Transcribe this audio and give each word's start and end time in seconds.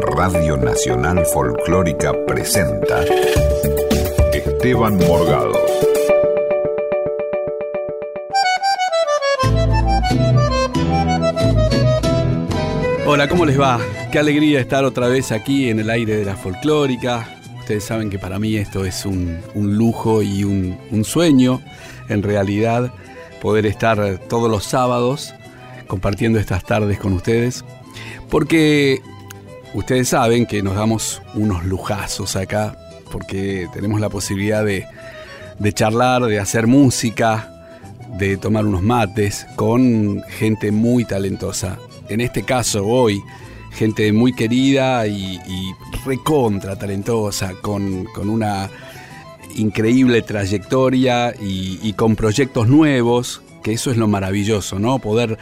Radio 0.00 0.56
Nacional 0.56 1.24
Folclórica 1.32 2.12
presenta 2.26 3.04
Esteban 4.32 4.96
Morgado. 4.96 5.52
Hola, 13.06 13.28
¿cómo 13.28 13.46
les 13.46 13.60
va? 13.60 13.78
Qué 14.10 14.18
alegría 14.18 14.60
estar 14.60 14.84
otra 14.84 15.06
vez 15.08 15.30
aquí 15.30 15.68
en 15.68 15.78
el 15.78 15.90
aire 15.90 16.16
de 16.16 16.24
la 16.24 16.36
folclórica. 16.36 17.28
Ustedes 17.60 17.84
saben 17.84 18.10
que 18.10 18.18
para 18.18 18.38
mí 18.38 18.56
esto 18.56 18.84
es 18.84 19.06
un, 19.06 19.40
lujo 19.54 20.22
y 20.22 20.44
un, 20.44 20.76
un 20.90 21.04
sueño, 21.04 21.62
en 22.08 22.22
realidad, 22.22 22.92
poder 23.40 23.66
estar 23.66 24.18
todos 24.28 24.50
los 24.50 24.64
sábados 24.64 25.34
compartiendo 25.86 26.38
estas 26.40 26.64
tardes 26.64 26.98
con 26.98 27.12
ustedes. 27.12 27.64
Porque 28.28 29.00
ustedes 29.74 30.08
saben 30.08 30.46
que 30.46 30.62
nos 30.62 30.76
damos 30.76 31.20
unos 31.34 31.64
lujazos 31.64 32.36
acá, 32.36 32.76
porque 33.10 33.68
tenemos 33.72 34.00
la 34.00 34.08
posibilidad 34.08 34.64
de, 34.64 34.86
charlar, 35.72 36.22
de 36.24 36.38
hacer 36.38 36.66
música, 36.66 37.50
de 38.16 38.36
tomar 38.36 38.64
unos 38.64 38.82
mates 38.82 39.46
con 39.56 40.22
gente 40.28 40.72
muy 40.72 41.04
talentosa. 41.04 41.78
En 42.08 42.20
este 42.20 42.44
caso, 42.44 42.86
hoy, 42.86 43.22
gente 43.72 44.12
muy 44.12 44.32
querida 44.32 45.06
y, 45.06 45.40
recontra 46.06 46.76
talentosa, 46.76 47.54
con, 47.62 48.04
con, 48.14 48.28
una 48.28 48.68
increíble 49.56 50.20
trayectoria 50.20 51.34
y, 51.40 51.80
y, 51.82 51.94
con 51.94 52.14
proyectos 52.14 52.68
nuevos, 52.68 53.42
que 53.62 53.72
eso 53.72 53.90
es 53.90 53.96
lo 53.96 54.06
maravilloso, 54.06 54.78
¿no? 54.78 54.98
Poder 54.98 55.38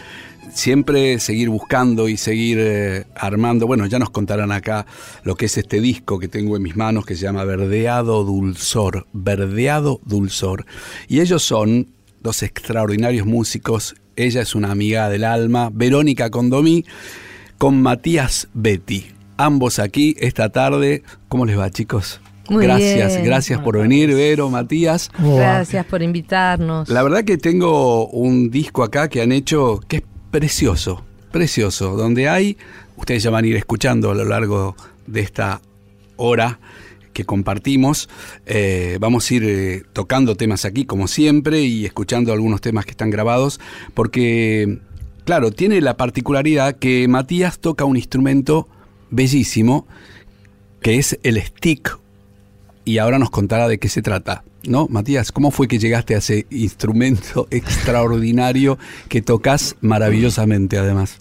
siempre 0.52 1.18
seguir 1.18 1.48
buscando 1.48 2.08
y 2.08 2.16
seguir 2.16 2.58
eh, 2.60 3.04
armando. 3.14 3.66
Bueno, 3.66 3.86
ya 3.86 3.98
nos 3.98 4.10
contarán 4.10 4.52
acá 4.52 4.86
lo 5.24 5.34
que 5.34 5.46
es 5.46 5.56
este 5.58 5.80
disco 5.80 6.18
que 6.18 6.28
tengo 6.28 6.56
en 6.56 6.62
mis 6.62 6.76
manos 6.76 7.06
que 7.06 7.14
se 7.14 7.22
llama 7.22 7.44
Verdeado 7.44 8.24
Dulzor. 8.24 9.06
Verdeado 9.12 10.00
Dulzor. 10.04 10.66
Y 11.08 11.20
ellos 11.20 11.42
son 11.42 11.88
dos 12.20 12.42
extraordinarios 12.42 13.26
músicos. 13.26 13.94
Ella 14.16 14.42
es 14.42 14.54
una 14.54 14.70
amiga 14.70 15.08
del 15.08 15.24
alma, 15.24 15.70
Verónica 15.72 16.30
Condomí, 16.30 16.84
con 17.58 17.80
Matías 17.80 18.48
Betty. 18.54 19.06
Ambos 19.36 19.78
aquí 19.78 20.14
esta 20.18 20.50
tarde. 20.50 21.02
¿Cómo 21.28 21.46
les 21.46 21.58
va, 21.58 21.70
chicos? 21.70 22.20
Muy 22.50 22.64
gracias, 22.66 23.14
bien. 23.14 23.24
gracias 23.24 23.60
por 23.60 23.78
venir, 23.78 24.14
Vero, 24.14 24.50
Matías. 24.50 25.10
Gracias 25.18 25.86
por 25.86 26.02
invitarnos. 26.02 26.88
La 26.88 27.02
verdad 27.02 27.24
que 27.24 27.38
tengo 27.38 28.08
un 28.08 28.50
disco 28.50 28.82
acá 28.82 29.08
que 29.08 29.22
han 29.22 29.32
hecho 29.32 29.80
que 29.88 29.98
es 29.98 30.02
precioso, 30.32 31.04
precioso, 31.30 31.94
donde 31.94 32.28
hay, 32.28 32.56
ustedes 32.96 33.22
ya 33.22 33.30
van 33.30 33.44
a 33.44 33.48
ir 33.48 33.56
escuchando 33.56 34.10
a 34.10 34.14
lo 34.14 34.24
largo 34.24 34.74
de 35.06 35.20
esta 35.20 35.60
hora 36.16 36.58
que 37.12 37.24
compartimos, 37.24 38.08
eh, 38.46 38.96
vamos 38.98 39.30
a 39.30 39.34
ir 39.34 39.44
eh, 39.44 39.82
tocando 39.92 40.34
temas 40.34 40.64
aquí 40.64 40.86
como 40.86 41.06
siempre 41.06 41.60
y 41.60 41.84
escuchando 41.84 42.32
algunos 42.32 42.62
temas 42.62 42.86
que 42.86 42.92
están 42.92 43.10
grabados, 43.10 43.60
porque, 43.92 44.78
claro, 45.26 45.50
tiene 45.50 45.82
la 45.82 45.98
particularidad 45.98 46.76
que 46.76 47.06
Matías 47.08 47.58
toca 47.58 47.84
un 47.84 47.98
instrumento 47.98 48.66
bellísimo, 49.10 49.86
que 50.80 50.96
es 50.96 51.18
el 51.22 51.40
stick, 51.42 51.98
y 52.86 52.96
ahora 52.96 53.18
nos 53.18 53.28
contará 53.28 53.68
de 53.68 53.78
qué 53.78 53.90
se 53.90 54.00
trata. 54.00 54.44
¿No? 54.66 54.86
Matías, 54.88 55.32
¿cómo 55.32 55.50
fue 55.50 55.68
que 55.68 55.78
llegaste 55.78 56.14
a 56.14 56.18
ese 56.18 56.46
instrumento 56.50 57.48
extraordinario 57.50 58.78
que 59.08 59.22
tocas 59.22 59.76
maravillosamente 59.80 60.78
además? 60.78 61.16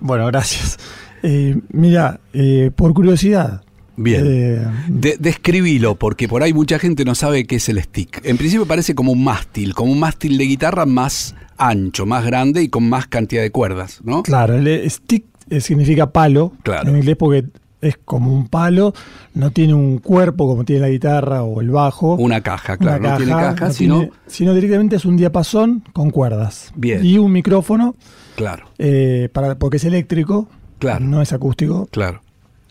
Bueno, 0.00 0.26
gracias. 0.26 0.78
Eh, 1.22 1.56
mira, 1.70 2.20
eh, 2.32 2.70
por 2.74 2.92
curiosidad. 2.94 3.62
Bien. 3.96 4.22
Eh, 4.26 4.66
de, 4.88 5.16
describilo, 5.18 5.94
porque 5.94 6.28
por 6.28 6.42
ahí 6.42 6.52
mucha 6.52 6.78
gente 6.78 7.04
no 7.04 7.14
sabe 7.14 7.46
qué 7.46 7.56
es 7.56 7.68
el 7.68 7.82
stick. 7.82 8.20
En 8.24 8.36
principio 8.36 8.66
parece 8.66 8.94
como 8.94 9.12
un 9.12 9.24
mástil, 9.24 9.74
como 9.74 9.92
un 9.92 9.98
mástil 9.98 10.36
de 10.36 10.44
guitarra 10.44 10.84
más 10.84 11.34
ancho, 11.56 12.04
más 12.04 12.24
grande 12.26 12.62
y 12.62 12.68
con 12.68 12.88
más 12.88 13.06
cantidad 13.06 13.42
de 13.42 13.50
cuerdas, 13.50 14.00
¿no? 14.04 14.22
Claro, 14.22 14.54
el 14.54 14.90
stick 14.90 15.24
significa 15.60 16.12
palo 16.12 16.52
claro. 16.62 16.90
en 16.90 16.96
inglés 16.96 17.16
porque 17.16 17.46
es 17.80 17.98
como 18.04 18.32
un 18.32 18.48
palo, 18.48 18.94
no 19.34 19.50
tiene 19.50 19.74
un 19.74 19.98
cuerpo 19.98 20.46
como 20.48 20.64
tiene 20.64 20.80
la 20.82 20.88
guitarra 20.88 21.42
o 21.42 21.60
el 21.60 21.70
bajo. 21.70 22.14
Una 22.14 22.40
caja, 22.40 22.76
claro, 22.76 23.00
Una 23.00 23.10
no 23.10 23.16
tiene 23.18 23.32
caja, 23.32 23.66
no 23.66 23.72
sino... 23.72 23.98
tiene- 23.98 24.12
sino 24.26 24.54
directamente 24.54 24.96
es 24.96 25.04
un 25.04 25.16
diapasón 25.16 25.84
con 25.92 26.10
cuerdas. 26.10 26.72
Bien. 26.74 27.04
Y 27.04 27.18
un 27.18 27.32
micrófono, 27.32 27.94
Claro, 28.34 28.66
eh, 28.78 29.28
para, 29.32 29.56
porque 29.58 29.76
es 29.78 29.84
eléctrico, 29.84 30.48
Claro. 30.78 31.04
no 31.04 31.22
es 31.22 31.32
acústico. 31.32 31.88
claro. 31.90 32.20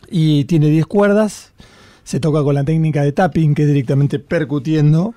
Y 0.10 0.46
tiene 0.46 0.68
10 0.70 0.86
cuerdas, 0.86 1.54
se 2.04 2.20
toca 2.20 2.44
con 2.44 2.54
la 2.54 2.64
técnica 2.64 3.02
de 3.02 3.12
tapping, 3.12 3.56
que 3.56 3.64
es 3.64 3.68
directamente 3.68 4.20
percutiendo. 4.20 5.16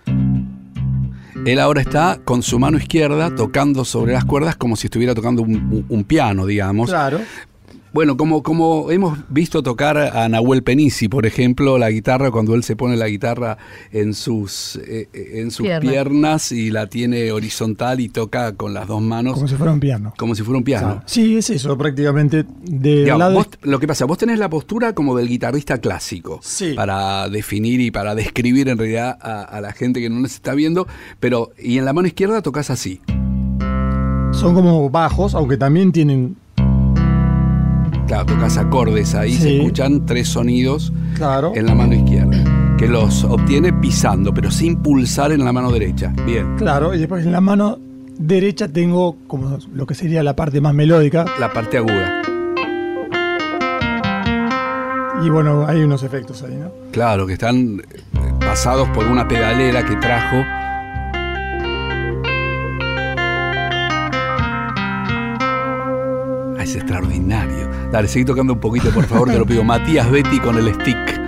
Él 1.45 1.61
ahora 1.61 1.81
está 1.83 2.19
con 2.25 2.43
su 2.43 2.59
mano 2.59 2.79
izquierda 2.79 3.35
tocando 3.35 3.85
sobre 3.85 4.13
las 4.15 4.25
cuerdas 4.25 4.57
como 4.57 4.77
si 4.77 4.87
estuviera 4.89 5.15
tocando 5.15 5.43
un- 5.43 5.85
un 5.89 6.05
piano, 6.05 6.47
digamos. 6.47 6.89
Claro. 6.91 7.21
Bueno, 7.93 8.17
como, 8.17 8.43
como 8.43 8.91
hemos 8.91 9.19
visto 9.31 9.63
tocar 9.63 9.97
a 9.97 10.29
Nahuel 10.29 10.63
Penisi, 10.63 11.09
por 11.09 11.25
ejemplo, 11.25 11.79
la 11.79 11.91
guitarra, 11.91 12.31
cuando 12.31 12.55
él 12.55 12.63
se 12.63 12.77
pone 12.77 12.97
la 12.97 13.09
guitarra 13.09 13.57
en 13.93 14.13
sus, 14.15 14.77
eh, 14.77 15.09
eh, 15.13 15.31
en 15.41 15.51
sus 15.51 15.65
Piernas. 15.67 15.91
piernas 15.93 16.53
y 16.53 16.71
la 16.71 16.87
tiene 16.89 17.33
horizontal 17.33 18.01
y 18.01 18.09
toca 18.11 18.53
con 18.55 18.75
las 18.75 18.87
dos 18.89 19.01
manos 19.01 19.35
Como 19.35 19.49
si 19.49 19.55
fuera 19.57 19.73
un 19.73 19.81
piano. 19.81 20.13
como 20.19 20.35
si 20.35 20.43
fuera 20.43 20.59
un 20.59 20.65
piano. 20.65 21.03
Sí, 21.07 21.37
es 21.39 21.49
eso, 21.51 21.79
prácticamente. 21.79 22.45
Digamos, 22.63 23.19
lado 23.21 23.35
vos- 23.35 23.49
lo 23.63 23.81
que 23.81 23.87
pasa, 23.87 24.05
vos 24.05 24.19
tenés 24.19 24.39
la 24.39 24.51
postura 24.51 24.93
como 24.93 25.17
del 25.17 25.29
guitarrista 25.29 25.79
clásico 25.79 26.41
Sí. 26.43 26.75
para 26.75 27.29
definir 27.31 27.81
y 27.81 27.91
para 27.91 28.15
describir 28.15 28.69
en 28.69 28.77
realidad 28.79 29.17
a, 29.21 29.43
a 29.43 29.61
la 29.63 29.73
gente 29.73 30.01
que 30.01 30.11
no 30.11 30.21
nos 30.21 30.33
está 30.35 30.55
viendo, 30.55 30.87
pero 31.21 31.51
y 31.59 31.79
en 31.79 31.85
la 31.87 31.93
mano 31.95 32.07
izquierda 32.07 32.43
tocas 32.43 32.69
así. 32.71 33.01
son 34.33 34.55
como 34.55 34.89
bajos, 34.91 35.35
aunque 35.35 35.57
también 35.57 35.91
tienen. 35.91 36.37
Claro, 38.09 38.25
tocas 38.27 38.57
acordes 38.57 39.15
ahí, 39.15 39.35
se 39.35 39.57
escuchan 39.59 40.07
tres 40.07 40.29
sonidos 40.29 40.93
Claro. 41.15 41.53
en 41.55 41.67
la 41.67 41.75
mano 41.75 41.95
izquierda, 41.95 42.43
que 42.79 42.89
los 42.89 43.23
obtiene 43.25 43.71
pisando, 43.73 44.33
pero 44.33 44.51
sin 44.51 44.77
pulsar 44.77 45.31
en 45.31 45.45
la 45.45 45.53
mano 45.53 45.71
derecha. 45.71 46.13
Bien. 46.25 46.57
Claro, 46.57 46.95
y 46.95 46.99
después 46.99 47.25
en 47.27 47.33
la 47.33 47.43
mano 47.43 47.79
derecha 48.19 48.67
tengo 48.69 49.17
como 49.27 49.59
lo 49.75 49.87
que 49.87 49.95
sería 49.95 50.23
la 50.23 50.35
parte 50.35 50.61
más 50.63 50.73
melódica. 50.75 51.27
La 51.39 51.53
parte 51.53 51.77
aguda. 51.77 52.23
Y 55.23 55.29
bueno, 55.31 55.67
hay 55.67 55.81
unos 55.83 56.03
efectos 56.03 56.43
ahí, 56.45 56.55
¿no? 56.55 56.71
Claro, 56.93 57.27
que 57.27 57.35
están 57.35 57.81
eh, 57.81 57.85
pasados 58.41 58.89
por 58.91 59.07
una 59.07 59.29
pedalera 59.29 59.85
que 59.85 59.97
trajo. 59.97 60.37
Ah, 66.57 66.63
es 66.63 66.75
extraordinario. 66.77 67.69
Dale, 67.93 68.07
seguí 68.09 68.25
tocando 68.25 68.53
un 68.53 68.61
poquito, 68.61 68.91
por 68.91 69.05
favor, 69.07 69.31
te 69.31 69.39
lo 69.39 69.47
pido. 69.47 69.65
Matías 69.65 70.11
Betty 70.11 70.39
con 70.41 70.59
el 70.59 70.75
stick. 70.75 71.19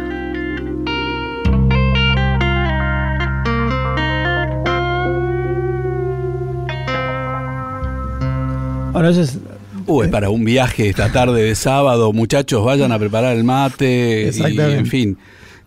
Ahora 8.93 9.11
eso 9.11 9.23
es. 9.23 9.39
Uy, 9.87 10.09
para 10.09 10.31
un 10.31 10.45
viaje 10.45 10.89
esta 10.89 11.11
tarde 11.11 11.43
de 11.43 11.55
sábado, 11.55 12.13
muchachos, 12.13 12.65
vayan 12.65 12.93
a 12.93 12.99
preparar 12.99 13.37
el 13.37 13.45
mate. 13.45 14.31
Y, 14.33 14.61
en 14.61 14.87
fin, 14.87 15.17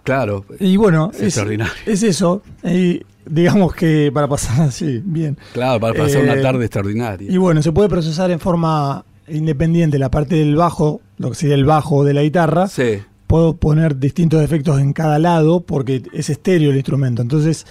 claro. 0.04 0.46
Y 0.60 0.78
bueno, 0.78 1.10
Es 1.14 1.20
es, 1.20 1.24
extraordinario. 1.28 1.74
es 1.86 2.04
eso. 2.04 2.42
Y 2.64 3.02
digamos 3.26 3.74
que 3.74 4.12
para 4.14 4.28
pasar 4.28 4.62
así, 4.68 5.02
bien. 5.04 5.38
Claro, 5.54 5.80
para 5.80 5.94
pasar 5.94 6.24
una 6.24 6.36
Eh, 6.36 6.42
tarde 6.42 6.66
extraordinaria. 6.66 7.30
Y 7.32 7.38
bueno, 7.38 7.62
se 7.62 7.72
puede 7.72 7.90
procesar 7.90 8.30
en 8.32 8.40
forma 8.40 9.04
independiente 9.28 10.00
la 10.00 10.12
parte 10.12 10.36
del 10.36 10.56
bajo, 10.56 11.02
lo 11.18 11.30
que 11.30 11.36
sería 11.36 11.56
el 11.56 11.66
bajo 11.66 12.04
de 12.04 12.14
la 12.14 12.24
guitarra. 12.24 12.68
Sí. 12.68 13.02
Puedo 13.28 13.56
poner 13.56 14.00
distintos 14.00 14.44
efectos 14.44 14.80
en 14.80 14.94
cada 14.94 15.20
lado 15.20 15.62
porque 15.62 16.04
es 16.14 16.30
estéreo 16.30 16.72
el 16.72 16.78
instrumento. 16.78 17.22
Entonces, 17.22 17.66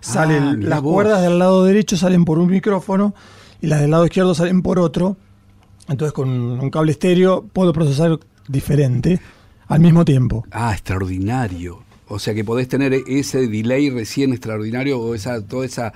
salen 0.00 0.42
Ah, 0.42 0.56
las 0.58 0.80
cuerdas 0.82 1.22
del 1.22 1.38
lado 1.38 1.64
derecho 1.64 1.96
salen 1.96 2.24
por 2.24 2.38
un 2.38 2.50
micrófono 2.50 3.14
y 3.60 3.66
las 3.66 3.80
del 3.80 3.90
lado 3.90 4.04
izquierdo 4.04 4.34
salen 4.34 4.62
por 4.62 4.78
otro. 4.78 5.16
Entonces, 5.88 6.12
con 6.12 6.28
un 6.30 6.70
cable 6.70 6.92
estéreo 6.92 7.44
puedo 7.52 7.72
procesar 7.72 8.18
diferente 8.48 9.20
al 9.68 9.80
mismo 9.80 10.04
tiempo. 10.04 10.44
Ah, 10.50 10.72
extraordinario. 10.72 11.82
O 12.08 12.18
sea 12.18 12.34
que 12.34 12.44
podés 12.44 12.68
tener 12.68 12.92
ese 13.06 13.46
delay 13.48 13.90
recién 13.90 14.32
extraordinario 14.32 15.00
o 15.00 15.14
esa, 15.14 15.40
toda 15.40 15.64
esa, 15.64 15.92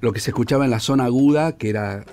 lo 0.00 0.12
que 0.12 0.20
se 0.20 0.30
escuchaba 0.30 0.64
en 0.64 0.70
la 0.70 0.80
zona 0.80 1.06
aguda, 1.06 1.56
que 1.56 1.70
era 1.70 2.04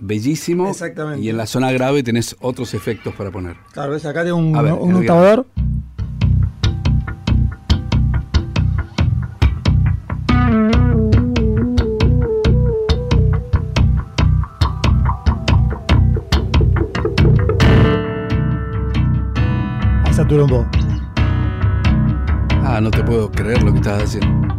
bellísimo. 0.00 0.68
Exactamente. 0.70 1.20
Y 1.24 1.28
en 1.28 1.36
la 1.36 1.46
zona 1.46 1.70
grave 1.72 2.02
tenés 2.02 2.36
otros 2.40 2.74
efectos 2.74 3.14
para 3.14 3.30
poner. 3.30 3.56
Claro, 3.72 3.92
ves 3.92 4.06
acá 4.06 4.24
tengo 4.24 4.36
un, 4.36 4.52
ver, 4.52 4.72
un 4.72 4.94
octavador. 4.94 5.46
Esta 20.08 20.26
turbo. 20.26 20.66
Ah, 22.64 22.80
no 22.80 22.90
te 22.90 23.02
puedo 23.02 23.30
creer 23.30 23.62
lo 23.62 23.72
que 23.72 23.78
estás 23.78 24.02
haciendo. 24.02 24.58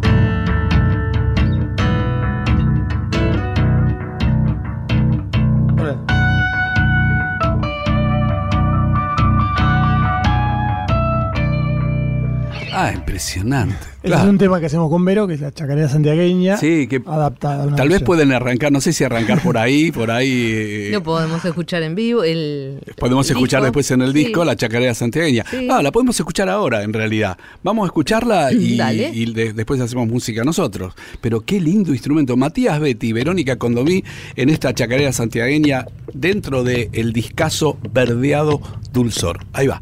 Ah, 12.81 12.93
impresionante. 12.93 13.75
Ese 13.99 14.07
Claro. 14.07 14.23
es 14.23 14.29
un 14.29 14.37
tema 14.37 14.59
que 14.61 14.67
hacemos 14.67 14.89
con 14.89 15.03
Vero, 15.03 15.27
que 15.27 15.33
es 15.33 15.41
la 15.41 15.51
chacarera 15.51 15.89
santiagueña. 15.89 16.55
Sí, 16.57 16.87
que 16.87 17.01
adaptada. 17.05 17.63
a 17.63 17.67
una 17.67 17.75
tal 17.75 17.89
vez 17.89 18.01
pueden 18.01 18.31
arrancar, 18.31 18.71
no 18.71 18.79
sé 18.79 18.93
si 18.93 19.03
arrancar 19.03 19.41
por 19.41 19.57
ahí, 19.57 19.91
por 19.91 20.09
ahí. 20.11 20.29
eh, 20.31 20.89
Lo 20.93 21.03
podemos 21.03 21.43
escuchar 21.43 21.83
en 21.83 21.95
vivo. 21.95 22.23
El, 22.23 22.79
Podemos 22.97 23.29
el 23.29 23.35
escuchar 23.35 23.59
disco. 23.59 23.65
después 23.65 23.91
en 23.91 24.01
el 24.01 24.13
Sí. 24.13 24.19
disco 24.19 24.45
la 24.45 24.55
chacarera 24.55 24.93
santiagueña. 24.93 25.43
Sí. 25.51 25.67
Ah, 25.69 25.81
la 25.83 25.91
podemos 25.91 26.17
escuchar 26.17 26.47
ahora, 26.47 26.83
en 26.83 26.93
realidad. 26.93 27.37
Vamos 27.63 27.83
a 27.83 27.87
escucharla 27.87 28.51
y, 28.53 28.77
de- 28.77 29.51
después 29.53 29.81
hacemos 29.81 30.07
música 30.07 30.43
nosotros. 30.45 30.93
Pero 31.19 31.41
qué 31.41 31.59
lindo 31.59 31.91
instrumento. 31.91 32.37
Matías 32.37 32.79
Betty, 32.79 33.11
Verónica 33.11 33.57
Condomí 33.57 34.03
en 34.37 34.49
esta 34.49 34.73
chacarera 34.73 35.11
santiagueña 35.11 35.85
dentro 36.13 36.63
del 36.63 36.87
el 36.93 37.11
discazo 37.11 37.77
verdeado 37.93 38.61
dulzor. 38.93 39.39
Ahí 39.51 39.67
va. 39.67 39.81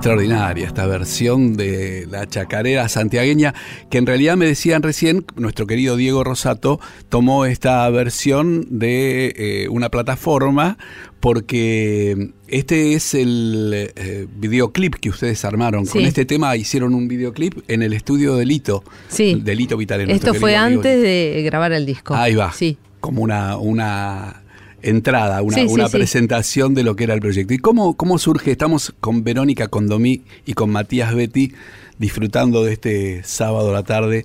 Extraordinaria 0.00 0.66
esta 0.66 0.86
versión 0.86 1.58
de 1.58 2.06
la 2.10 2.26
chacarera 2.26 2.88
santiagueña, 2.88 3.54
que 3.90 3.98
en 3.98 4.06
realidad 4.06 4.34
me 4.34 4.46
decían 4.46 4.82
recién, 4.82 5.26
nuestro 5.36 5.66
querido 5.66 5.94
Diego 5.96 6.24
Rosato 6.24 6.80
tomó 7.10 7.44
esta 7.44 7.86
versión 7.90 8.66
de 8.70 9.34
eh, 9.36 9.68
una 9.68 9.90
plataforma 9.90 10.78
porque 11.20 12.30
este 12.48 12.94
es 12.94 13.12
el 13.12 13.92
eh, 13.94 14.26
videoclip 14.38 14.94
que 14.94 15.10
ustedes 15.10 15.44
armaron. 15.44 15.84
Con 15.84 16.00
este 16.00 16.24
tema 16.24 16.56
hicieron 16.56 16.94
un 16.94 17.06
videoclip 17.06 17.58
en 17.68 17.82
el 17.82 17.92
estudio 17.92 18.36
de 18.36 18.46
Lito. 18.46 18.82
Sí. 19.08 19.38
De 19.44 19.54
Lito 19.54 19.76
Vitale. 19.76 20.06
nuestro 20.06 20.30
Esto 20.30 20.40
fue 20.40 20.56
amigo 20.56 20.80
antes 20.80 21.02
de 21.02 21.42
grabar 21.44 21.72
el 21.72 21.84
disco. 21.84 22.14
Ahí 22.14 22.34
va. 22.34 22.54
Sí. 22.54 22.78
Como 23.00 23.20
una, 23.20 23.58
una 23.58 24.44
entrada, 24.82 25.42
una, 25.42 25.56
Sí, 25.56 25.66
una 25.68 25.88
sí. 25.88 25.96
presentación 25.96 26.74
de 26.74 26.82
lo 26.84 26.96
que 26.96 27.04
era 27.04 27.14
el 27.14 27.20
proyecto. 27.20 27.54
¿Y 27.54 27.58
cómo, 27.58 27.96
cómo 27.96 28.18
surge? 28.18 28.50
Estamos 28.52 28.94
con 29.00 29.24
Verónica 29.24 29.68
Condomí 29.68 30.22
y 30.46 30.54
con 30.54 30.70
Matías 30.70 31.14
Betty 31.14 31.52
disfrutando 31.98 32.64
de 32.64 32.72
este 32.72 33.22
sábado 33.24 33.70
a 33.70 33.72
la 33.72 33.82
tarde 33.82 34.24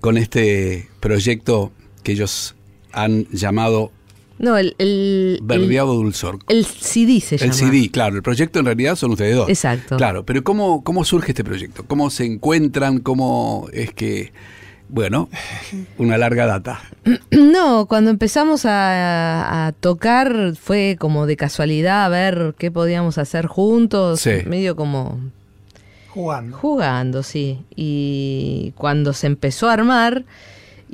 con 0.00 0.16
este 0.16 0.88
proyecto 1.00 1.72
que 2.02 2.12
ellos 2.12 2.54
han 2.92 3.26
llamado 3.30 3.90
No, 4.38 4.56
el, 4.58 4.74
el, 4.78 5.38
el, 5.40 5.46
Verdeado 5.46 5.94
Dulzor. 5.94 6.38
el 6.48 6.64
CD 6.64 7.20
se 7.20 7.38
llama. 7.38 7.52
El 7.52 7.58
CD, 7.58 7.90
claro, 7.90 8.16
el 8.16 8.22
proyecto 8.22 8.58
en 8.58 8.66
realidad 8.66 8.96
son 8.96 9.12
ustedes 9.12 9.34
dos. 9.36 9.48
Exacto. 9.48 9.96
Claro, 9.96 10.24
pero 10.24 10.42
¿cómo, 10.44 10.82
¿cómo 10.84 11.04
surge 11.04 11.32
este 11.32 11.44
proyecto? 11.44 11.84
¿Cómo 11.86 12.10
se 12.10 12.24
encuentran? 12.24 12.98
¿Cómo 12.98 13.68
es 13.72 13.92
que, 13.94 14.32
bueno, 14.92 15.28
una 15.98 16.16
larga 16.18 16.46
data? 16.46 16.80
No, 17.30 17.86
cuando 17.86 18.10
empezamos 18.10 18.64
a, 18.66 19.66
a 19.66 19.72
tocar 19.72 20.54
fue 20.54 20.96
como 20.98 21.26
de 21.26 21.36
casualidad 21.36 22.04
a 22.04 22.08
ver 22.08 22.54
qué 22.58 22.70
podíamos 22.70 23.18
hacer 23.18 23.46
juntos, 23.46 24.20
Sí. 24.20 24.42
medio 24.46 24.76
como 24.76 25.18
Jugando. 26.08 26.56
jugando, 26.58 27.22
sí. 27.22 27.58
Y 27.74 28.72
cuando 28.76 29.12
se 29.14 29.26
empezó 29.26 29.68
a 29.68 29.72
armar 29.72 30.24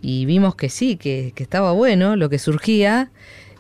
y 0.00 0.24
vimos 0.26 0.54
que 0.54 0.68
sí, 0.68 0.96
que, 0.96 1.32
que 1.34 1.42
estaba 1.42 1.72
bueno 1.72 2.16
lo 2.16 2.28
que 2.28 2.38
surgía, 2.38 3.10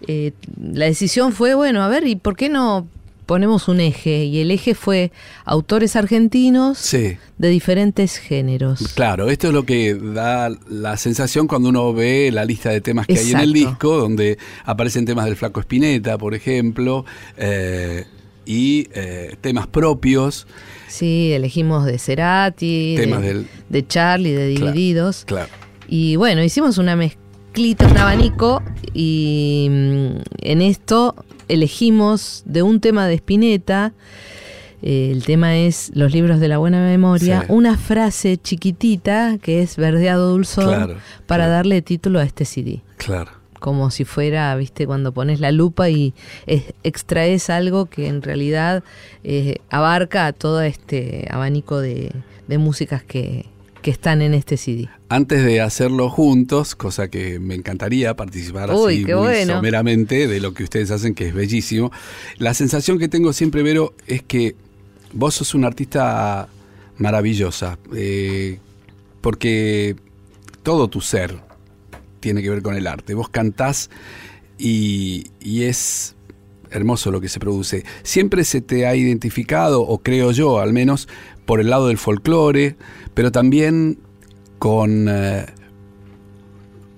eh, 0.06 0.32
la 0.60 0.84
decisión 0.86 1.32
fue, 1.32 1.54
bueno, 1.54 1.82
a 1.82 1.88
ver, 1.88 2.06
¿y 2.06 2.14
por 2.16 2.36
qué 2.36 2.48
no 2.48 2.86
ponemos 3.28 3.68
un 3.68 3.78
eje? 3.80 4.24
Y 4.24 4.40
el 4.40 4.50
eje 4.50 4.74
fue 4.74 5.12
autores 5.44 5.96
argentinos 5.96 6.78
Sí. 6.78 7.18
de 7.36 7.48
diferentes 7.50 8.16
géneros. 8.16 8.94
Claro, 8.94 9.28
esto 9.28 9.48
es 9.48 9.52
lo 9.52 9.66
que 9.66 9.94
da 9.94 10.48
la 10.68 10.96
sensación 10.96 11.46
cuando 11.46 11.68
uno 11.68 11.92
ve 11.92 12.30
la 12.32 12.46
lista 12.46 12.70
de 12.70 12.80
temas 12.80 13.06
que 13.06 13.18
hay 13.18 13.30
en 13.32 13.40
el 13.40 13.52
disco, 13.52 13.98
donde 13.98 14.38
aparecen 14.64 15.04
temas 15.04 15.26
del 15.26 15.36
Flaco 15.36 15.60
Espineta, 15.60 16.16
por 16.16 16.34
ejemplo, 16.34 17.04
eh, 17.36 18.06
y 18.46 18.88
eh, 18.94 19.36
temas 19.42 19.66
propios. 19.66 20.46
Sí, 20.88 21.32
elegimos 21.34 21.84
de 21.84 21.98
Cerati, 21.98 22.94
Temas 22.96 23.20
de, 23.20 23.28
del- 23.28 23.46
de 23.68 23.86
Charlie, 23.86 24.32
de 24.32 24.54
Claro, 24.54 24.72
Divididos. 24.72 25.24
Claro. 25.26 25.50
Y 25.86 26.16
bueno, 26.16 26.42
hicimos 26.42 26.78
una 26.78 26.96
mezclita, 26.96 27.27
un 27.56 27.96
abanico, 27.96 28.62
y 28.94 29.66
mm, 29.70 30.06
en 30.42 30.62
esto 30.62 31.14
elegimos 31.48 32.42
de 32.46 32.62
un 32.62 32.80
tema 32.80 33.06
de 33.06 33.14
Spinetta, 33.14 33.92
eh, 34.80 35.10
el 35.12 35.24
tema 35.24 35.56
es 35.56 35.90
Los 35.94 36.12
libros 36.12 36.38
de 36.38 36.48
la 36.48 36.58
buena 36.58 36.80
memoria, 36.80 37.40
Sí. 37.40 37.46
una 37.48 37.76
frase 37.76 38.36
chiquitita 38.36 39.38
que 39.42 39.62
es 39.62 39.76
Verdeado 39.76 40.30
Dulzor 40.30 40.66
Claro, 40.66 40.94
para 41.26 41.44
claro. 41.44 41.52
darle 41.52 41.82
título 41.82 42.20
a 42.20 42.22
este 42.24 42.44
CD. 42.44 42.82
Claro. 42.96 43.32
Como 43.58 43.90
si 43.90 44.04
fuera, 44.04 44.54
viste, 44.54 44.86
cuando 44.86 45.10
pones 45.10 45.40
la 45.40 45.50
lupa 45.50 45.90
y 45.90 46.14
extraes 46.84 47.50
algo 47.50 47.86
que 47.86 48.06
en 48.06 48.22
realidad 48.22 48.84
eh, 49.24 49.56
abarca 49.68 50.26
a 50.26 50.32
todo 50.32 50.60
este 50.62 51.26
abanico 51.28 51.80
de, 51.80 52.12
de 52.46 52.58
músicas 52.58 53.02
que, 53.02 53.46
que 53.82 53.90
están 53.90 54.22
en 54.22 54.34
este 54.34 54.56
CD. 54.56 54.88
Antes 55.08 55.44
de 55.44 55.60
hacerlo 55.60 56.10
juntos, 56.10 56.74
cosa 56.74 57.08
que 57.08 57.38
me 57.38 57.54
encantaría 57.54 58.14
participar 58.14 58.70
Uy, 58.72 59.04
así 59.04 59.04
muy 59.04 59.14
bueno. 59.14 59.54
someramente 59.56 60.26
de 60.26 60.40
lo 60.40 60.54
que 60.54 60.64
ustedes 60.64 60.90
hacen, 60.90 61.14
que 61.14 61.28
es 61.28 61.34
bellísimo. 61.34 61.90
La 62.38 62.54
sensación 62.54 62.98
que 62.98 63.08
tengo 63.08 63.32
siempre, 63.32 63.62
Vero, 63.62 63.94
es 64.06 64.22
que 64.22 64.56
vos 65.12 65.34
sos 65.34 65.54
una 65.54 65.68
artista 65.68 66.48
maravillosa, 66.98 67.78
eh, 67.94 68.58
porque 69.20 69.96
todo 70.62 70.88
tu 70.88 71.00
ser 71.00 71.36
tiene 72.20 72.42
que 72.42 72.50
ver 72.50 72.62
con 72.62 72.76
el 72.76 72.86
arte. 72.86 73.14
Vos 73.14 73.28
cantás 73.28 73.90
y, 74.58 75.26
y 75.40 75.62
es 75.64 76.16
hermoso 76.70 77.10
lo 77.10 77.20
que 77.20 77.28
se 77.28 77.40
produce. 77.40 77.84
Siempre 78.02 78.44
se 78.44 78.60
te 78.60 78.86
ha 78.86 78.94
identificado, 78.94 79.82
o 79.82 79.98
creo 79.98 80.32
yo 80.32 80.60
al 80.60 80.72
menos, 80.72 81.08
por 81.46 81.60
el 81.60 81.70
lado 81.70 81.88
del 81.88 81.98
folclore, 81.98 82.76
pero 83.18 83.32
también 83.32 83.98
con 84.60 85.08
eh, 85.08 85.44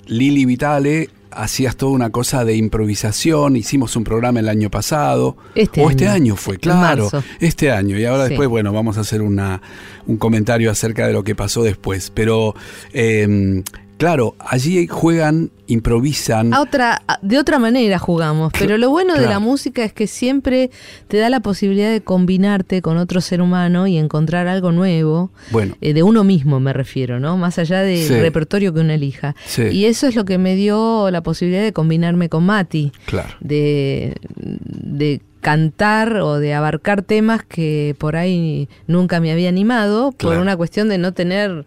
Lili 0.06 0.44
Vitale 0.44 1.08
hacías 1.30 1.76
toda 1.76 1.92
una 1.92 2.10
cosa 2.10 2.44
de 2.44 2.56
improvisación, 2.56 3.56
hicimos 3.56 3.96
un 3.96 4.04
programa 4.04 4.38
el 4.40 4.50
año 4.50 4.70
pasado, 4.70 5.38
Este 5.54 5.82
o 5.82 5.88
este 5.88 6.08
año, 6.08 6.36
fue, 6.36 6.58
claro, 6.58 7.08
este 7.40 7.70
año, 7.72 7.96
y 7.98 8.04
ahora 8.04 8.24
Sí. 8.24 8.30
después, 8.30 8.50
bueno, 8.50 8.70
vamos 8.70 8.98
a 8.98 9.00
hacer 9.00 9.22
una, 9.22 9.62
un 10.06 10.18
comentario 10.18 10.70
acerca 10.70 11.06
de 11.06 11.14
lo 11.14 11.24
que 11.24 11.34
pasó 11.34 11.62
después, 11.62 12.10
pero 12.14 12.54
eh, 12.92 13.62
claro, 14.00 14.34
allí 14.40 14.86
juegan, 14.88 15.50
improvisan, 15.66 16.52
A 16.52 16.62
otra, 16.62 17.02
de 17.22 17.38
otra 17.38 17.58
manera 17.58 17.98
jugamos, 17.98 18.52
pero 18.58 18.76
lo 18.78 18.90
bueno 18.90 19.14
de 19.14 19.26
la 19.26 19.38
música 19.38 19.84
es 19.84 19.92
que 19.92 20.06
siempre 20.08 20.70
te 21.06 21.18
da 21.18 21.28
la 21.30 21.40
posibilidad 21.40 21.90
de 21.92 22.00
combinarte 22.00 22.82
con 22.82 22.96
otro 22.96 23.20
ser 23.20 23.40
humano 23.42 23.86
y 23.86 23.98
encontrar 23.98 24.48
algo 24.48 24.72
nuevo, 24.72 25.30
bueno, 25.52 25.76
eh, 25.80 25.92
de 25.92 26.02
uno 26.02 26.24
mismo 26.24 26.58
me 26.58 26.72
refiero, 26.72 27.20
¿no? 27.20 27.36
Más 27.36 27.58
allá 27.58 27.82
del 27.82 27.98
Sí. 28.08 28.18
repertorio 28.18 28.72
que 28.74 28.80
uno 28.80 28.92
elija. 28.92 29.36
Sí. 29.46 29.62
Y 29.70 29.84
eso 29.84 30.06
es 30.08 30.16
lo 30.16 30.24
que 30.24 30.38
me 30.38 30.56
dio 30.56 31.10
la 31.10 31.22
posibilidad 31.22 31.62
de 31.62 31.72
combinarme 31.72 32.28
con 32.28 32.44
Mati, 32.46 32.90
claro. 33.04 33.34
de, 33.40 34.16
de 34.36 35.20
cantar 35.40 36.16
o 36.16 36.38
de 36.38 36.52
abarcar 36.54 37.02
temas 37.02 37.42
que 37.44 37.94
por 37.98 38.16
ahí 38.16 38.68
nunca 38.86 39.20
me 39.20 39.30
había 39.32 39.48
animado, 39.48 40.12
por 40.12 40.36
una 40.36 40.56
cuestión 40.56 40.88
de 40.88 40.98
no 40.98 41.12
tener 41.14 41.64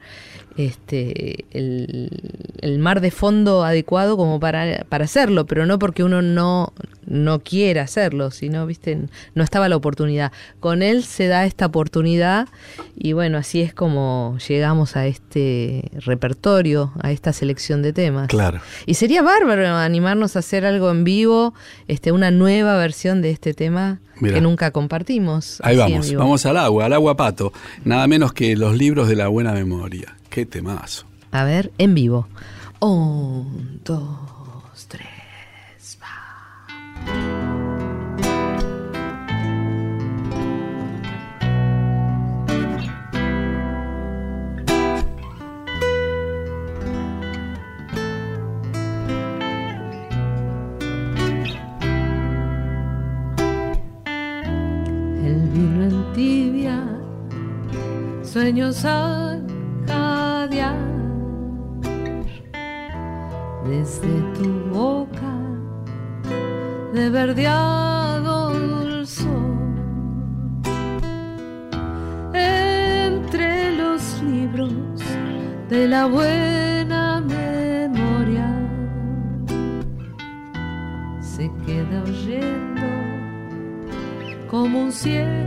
este 0.57 1.45
el, 1.51 2.09
el 2.61 2.79
mar 2.79 3.01
de 3.01 3.11
fondo 3.11 3.63
adecuado 3.63 4.17
como 4.17 4.39
para, 4.39 4.85
para 4.89 5.05
hacerlo, 5.05 5.45
pero 5.45 5.65
no 5.65 5.79
porque 5.79 6.03
uno 6.03 6.21
no, 6.21 6.73
no 7.05 7.39
quiera 7.39 7.83
hacerlo, 7.83 8.31
sino, 8.31 8.65
viste, 8.65 8.99
no 9.35 9.43
estaba 9.43 9.69
la 9.69 9.75
oportunidad. 9.75 10.31
Con 10.59 10.81
él 10.81 11.03
se 11.03 11.27
da 11.27 11.45
esta 11.45 11.65
oportunidad 11.65 12.47
y 12.95 13.13
bueno, 13.13 13.37
así 13.37 13.61
es 13.61 13.73
como 13.73 14.37
llegamos 14.47 14.95
a 14.95 15.07
este 15.07 15.91
repertorio, 16.05 16.91
a 17.01 17.11
esta 17.11 17.33
selección 17.33 17.81
de 17.81 17.93
temas. 17.93 18.27
Claro. 18.27 18.61
Y 18.85 18.95
sería 18.95 19.21
bárbaro 19.21 19.67
animarnos 19.67 20.35
a 20.35 20.39
hacer 20.39 20.65
algo 20.65 20.91
en 20.91 21.03
vivo, 21.03 21.53
este, 21.87 22.11
una 22.11 22.31
nueva 22.31 22.77
versión 22.77 23.21
de 23.21 23.31
este 23.31 23.53
tema 23.53 23.99
Mira. 24.23 24.35
que 24.35 24.41
nunca 24.41 24.71
compartimos. 24.71 25.59
Ahí 25.63 25.75
vamos, 25.75 26.13
vamos 26.13 26.45
al 26.45 26.57
agua, 26.57 26.85
al 26.85 26.93
agua 26.93 27.17
pato. 27.17 27.51
Nada 27.83 28.07
menos 28.07 28.33
que 28.33 28.55
los 28.55 28.77
libros 28.77 29.07
de 29.07 29.15
la 29.15 29.27
buena 29.27 29.51
memoria. 29.51 30.15
Qué 30.29 30.45
temazo. 30.45 31.05
A 31.31 31.43
ver, 31.43 31.71
en 31.77 31.93
vivo. 31.93 32.27
Un, 32.79 33.81
dos, 33.83 34.87
tres, 34.87 35.97
va. 36.01 37.32
Jadear 58.81 60.75
desde 63.65 64.09
tu 64.33 64.49
boca 64.71 65.33
de 66.93 67.09
verdeado 67.09 68.53
dulzor. 68.53 69.53
Entre 72.33 73.75
los 73.77 74.21
libros 74.23 74.73
de 75.69 75.87
la 75.87 76.05
buena 76.07 77.21
memoria 77.21 78.49
se 81.21 81.51
queda 81.65 82.03
oyendo 82.03 82.81
como 84.49 84.83
un 84.83 84.91
ciego 84.91 85.42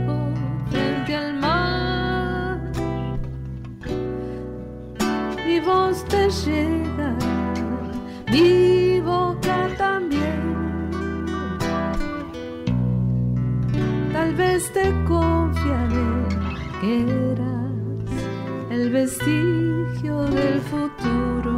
que 16.87 17.01
eras 17.31 18.71
el 18.71 18.89
vestigio 18.91 20.21
del 20.23 20.61
futuro. 20.61 21.55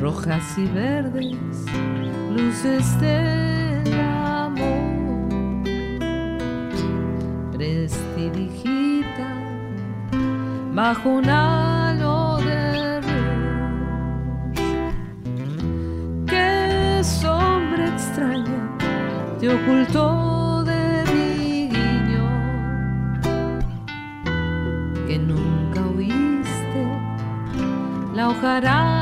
rojas 0.00 0.56
y 0.56 0.66
verdes, 0.66 1.64
luces 2.36 3.00
del 3.00 4.00
amor, 4.00 5.64
prestidigita 7.52 9.34
bajo 10.72 11.08
un 11.08 11.28
ocultó 19.48 20.64
de 20.64 21.04
mi 21.12 21.68
guiño, 21.68 22.26
que 25.06 25.18
nunca 25.18 25.80
oíste 25.94 26.82
la 28.14 28.28
hojarasca 28.28 28.95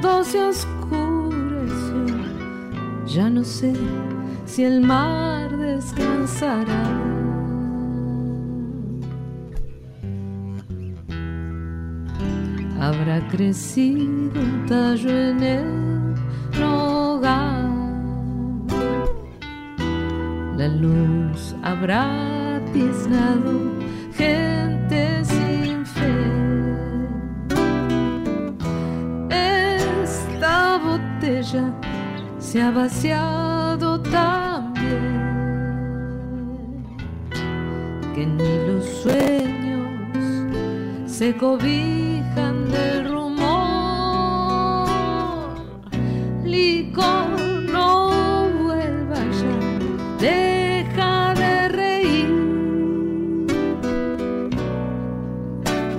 todo 0.00 0.24
se 0.24 0.42
oscureció. 0.42 2.06
Ya 3.06 3.28
no 3.28 3.44
sé 3.44 3.74
si 4.46 4.64
el 4.64 4.80
mar 4.80 5.56
descansará. 5.56 6.84
Habrá 12.80 13.20
crecido 13.28 14.40
un 14.40 14.66
tallo 14.66 15.10
en 15.10 15.42
el 15.42 16.62
hogar. 16.62 17.68
La 20.56 20.68
luz 20.68 21.54
habrá 21.62 22.60
tiznado 22.72 23.52
se 32.50 32.60
ha 32.60 32.72
vaciado 32.72 34.00
también. 34.00 34.90
Que 38.12 38.26
ni 38.26 38.66
los 38.66 38.84
sueños 39.04 39.86
se 41.06 41.36
cobijan 41.36 42.68
del 42.72 43.08
rumor. 43.08 44.88
Licor, 46.44 47.40
no 47.70 48.48
vuelva 48.64 49.20
ya, 49.40 49.56
deja 50.18 51.34
de 51.34 51.68
reír. 51.68 52.30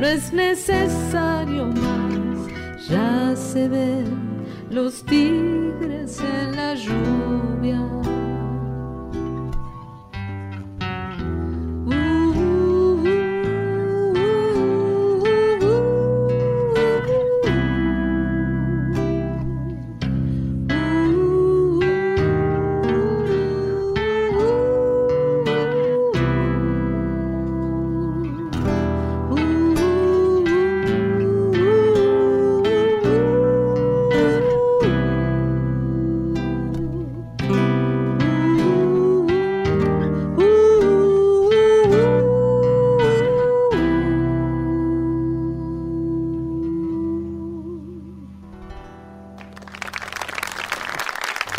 No 0.01 0.05
es 0.05 0.33
necesario 0.33 1.67
más, 1.67 2.89
ya 2.89 3.37
se 3.37 3.69
ven 3.69 4.05
los 4.69 5.01
tigres 5.05 5.60
en 6.23 6.55
la 6.55 6.75
lluvia. 6.75 7.20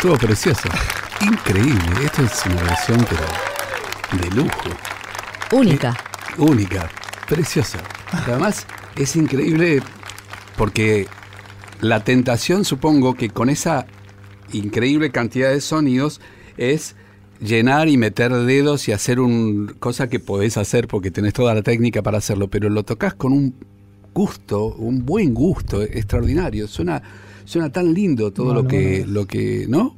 Todo 0.03 0.17
precioso. 0.17 0.67
Increíble. 1.21 2.03
Esto 2.03 2.23
es 2.23 2.45
una 2.45 2.61
versión, 2.63 3.07
pero 3.09 4.21
de 4.21 4.35
lujo. 4.35 4.49
Única. 5.53 5.95
Única. 6.37 6.89
Preciosa. 7.25 7.79
Además, 8.11 8.67
es 8.97 9.15
increíble 9.15 9.81
porque 10.57 11.07
la 11.79 12.03
tentación, 12.03 12.65
supongo 12.65 13.13
que 13.13 13.29
con 13.29 13.49
esa 13.49 13.87
increíble 14.51 15.09
cantidad 15.09 15.51
de 15.51 15.61
sonidos, 15.61 16.19
es 16.57 16.97
llenar 17.39 17.87
y 17.87 17.95
meter 17.95 18.33
dedos 18.33 18.89
y 18.89 18.91
hacer 18.91 19.21
un 19.21 19.73
cosa 19.79 20.09
que 20.09 20.19
podés 20.19 20.57
hacer 20.57 20.89
porque 20.89 21.11
tenés 21.11 21.31
toda 21.31 21.55
la 21.55 21.61
técnica 21.61 22.01
para 22.01 22.17
hacerlo, 22.17 22.49
pero 22.49 22.69
lo 22.69 22.83
tocas 22.83 23.13
con 23.13 23.31
un 23.31 23.55
gusto, 24.13 24.75
un 24.75 25.05
buen 25.05 25.33
gusto 25.33 25.81
extraordinario. 25.81 26.67
Suena, 26.67 27.01
suena 27.45 27.71
tan 27.71 27.93
lindo 27.93 28.31
todo 28.31 28.47
No, 28.47 28.53
lo 28.55 28.63
no, 28.63 28.69
que, 28.69 29.03
no. 29.05 29.11
lo 29.11 29.25
que, 29.27 29.65
¿no? 29.67 29.95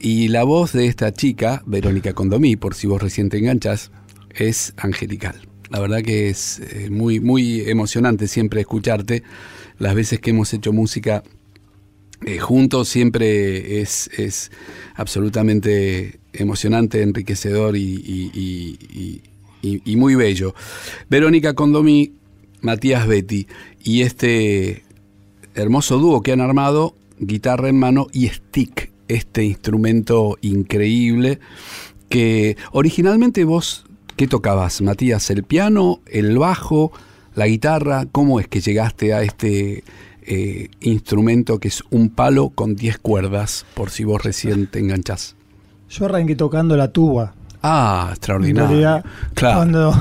Y 0.00 0.28
la 0.28 0.44
voz 0.44 0.72
de 0.72 0.86
esta 0.86 1.12
chica, 1.12 1.62
Verónica 1.66 2.12
Condomí, 2.12 2.56
por 2.56 2.74
si 2.74 2.86
vos 2.86 3.02
recién 3.02 3.28
te 3.28 3.38
enganchas, 3.38 3.90
es 4.34 4.72
angelical. 4.76 5.34
La 5.70 5.80
verdad 5.80 6.02
que 6.02 6.28
es 6.30 6.60
eh, 6.60 6.88
muy, 6.90 7.20
muy 7.20 7.62
emocionante 7.68 8.28
siempre 8.28 8.60
escucharte. 8.60 9.22
Las 9.78 9.94
veces 9.94 10.20
que 10.20 10.30
hemos 10.30 10.52
hecho 10.54 10.72
música 10.72 11.24
eh, 12.24 12.38
juntos 12.38 12.88
siempre 12.88 13.80
es, 13.80 14.08
es 14.16 14.50
absolutamente 14.94 16.20
emocionante, 16.32 17.02
enriquecedor 17.02 17.76
y, 17.76 17.80
y- 17.82 18.30
y- 18.34 18.78
y- 18.92 19.22
y- 19.62 19.82
y 19.84 19.96
muy 19.96 20.14
bello. 20.14 20.54
Verónica 21.10 21.54
Condomí, 21.54 22.12
Matías 22.60 23.06
Betty 23.06 23.46
y 23.82 24.02
este 24.02 24.84
hermoso 25.54 25.98
dúo 25.98 26.22
que 26.22 26.32
han 26.32 26.40
armado, 26.40 26.94
guitarra 27.18 27.68
en 27.68 27.78
mano 27.78 28.06
y 28.12 28.28
stick, 28.28 28.90
este 29.08 29.44
instrumento 29.44 30.36
increíble 30.42 31.40
que 32.08 32.56
originalmente 32.72 33.44
vos, 33.44 33.84
¿qué 34.16 34.26
tocabas, 34.26 34.80
Matías? 34.82 35.30
¿El 35.30 35.44
piano, 35.44 36.00
el 36.06 36.38
bajo, 36.38 36.92
la 37.34 37.46
guitarra? 37.46 38.06
¿Cómo 38.10 38.40
es 38.40 38.48
que 38.48 38.60
llegaste 38.60 39.12
a 39.14 39.22
este 39.22 39.84
eh, 40.22 40.68
instrumento 40.80 41.58
que 41.58 41.68
es 41.68 41.82
un 41.90 42.10
palo 42.10 42.50
con 42.50 42.76
10 42.76 42.98
cuerdas, 42.98 43.66
por 43.74 43.90
si 43.90 44.04
vos 44.04 44.22
recién 44.22 44.66
te 44.66 44.78
enganchás? 44.78 45.36
Yo 45.90 46.04
arranqué 46.04 46.36
tocando 46.36 46.76
la 46.76 46.92
tuba. 46.92 47.34
Ah, 47.62 48.04
En 48.06 48.12
extraordinario. 48.12 48.68
realidad, 48.68 49.04
claro. 49.34 49.56
cuando, 49.56 49.94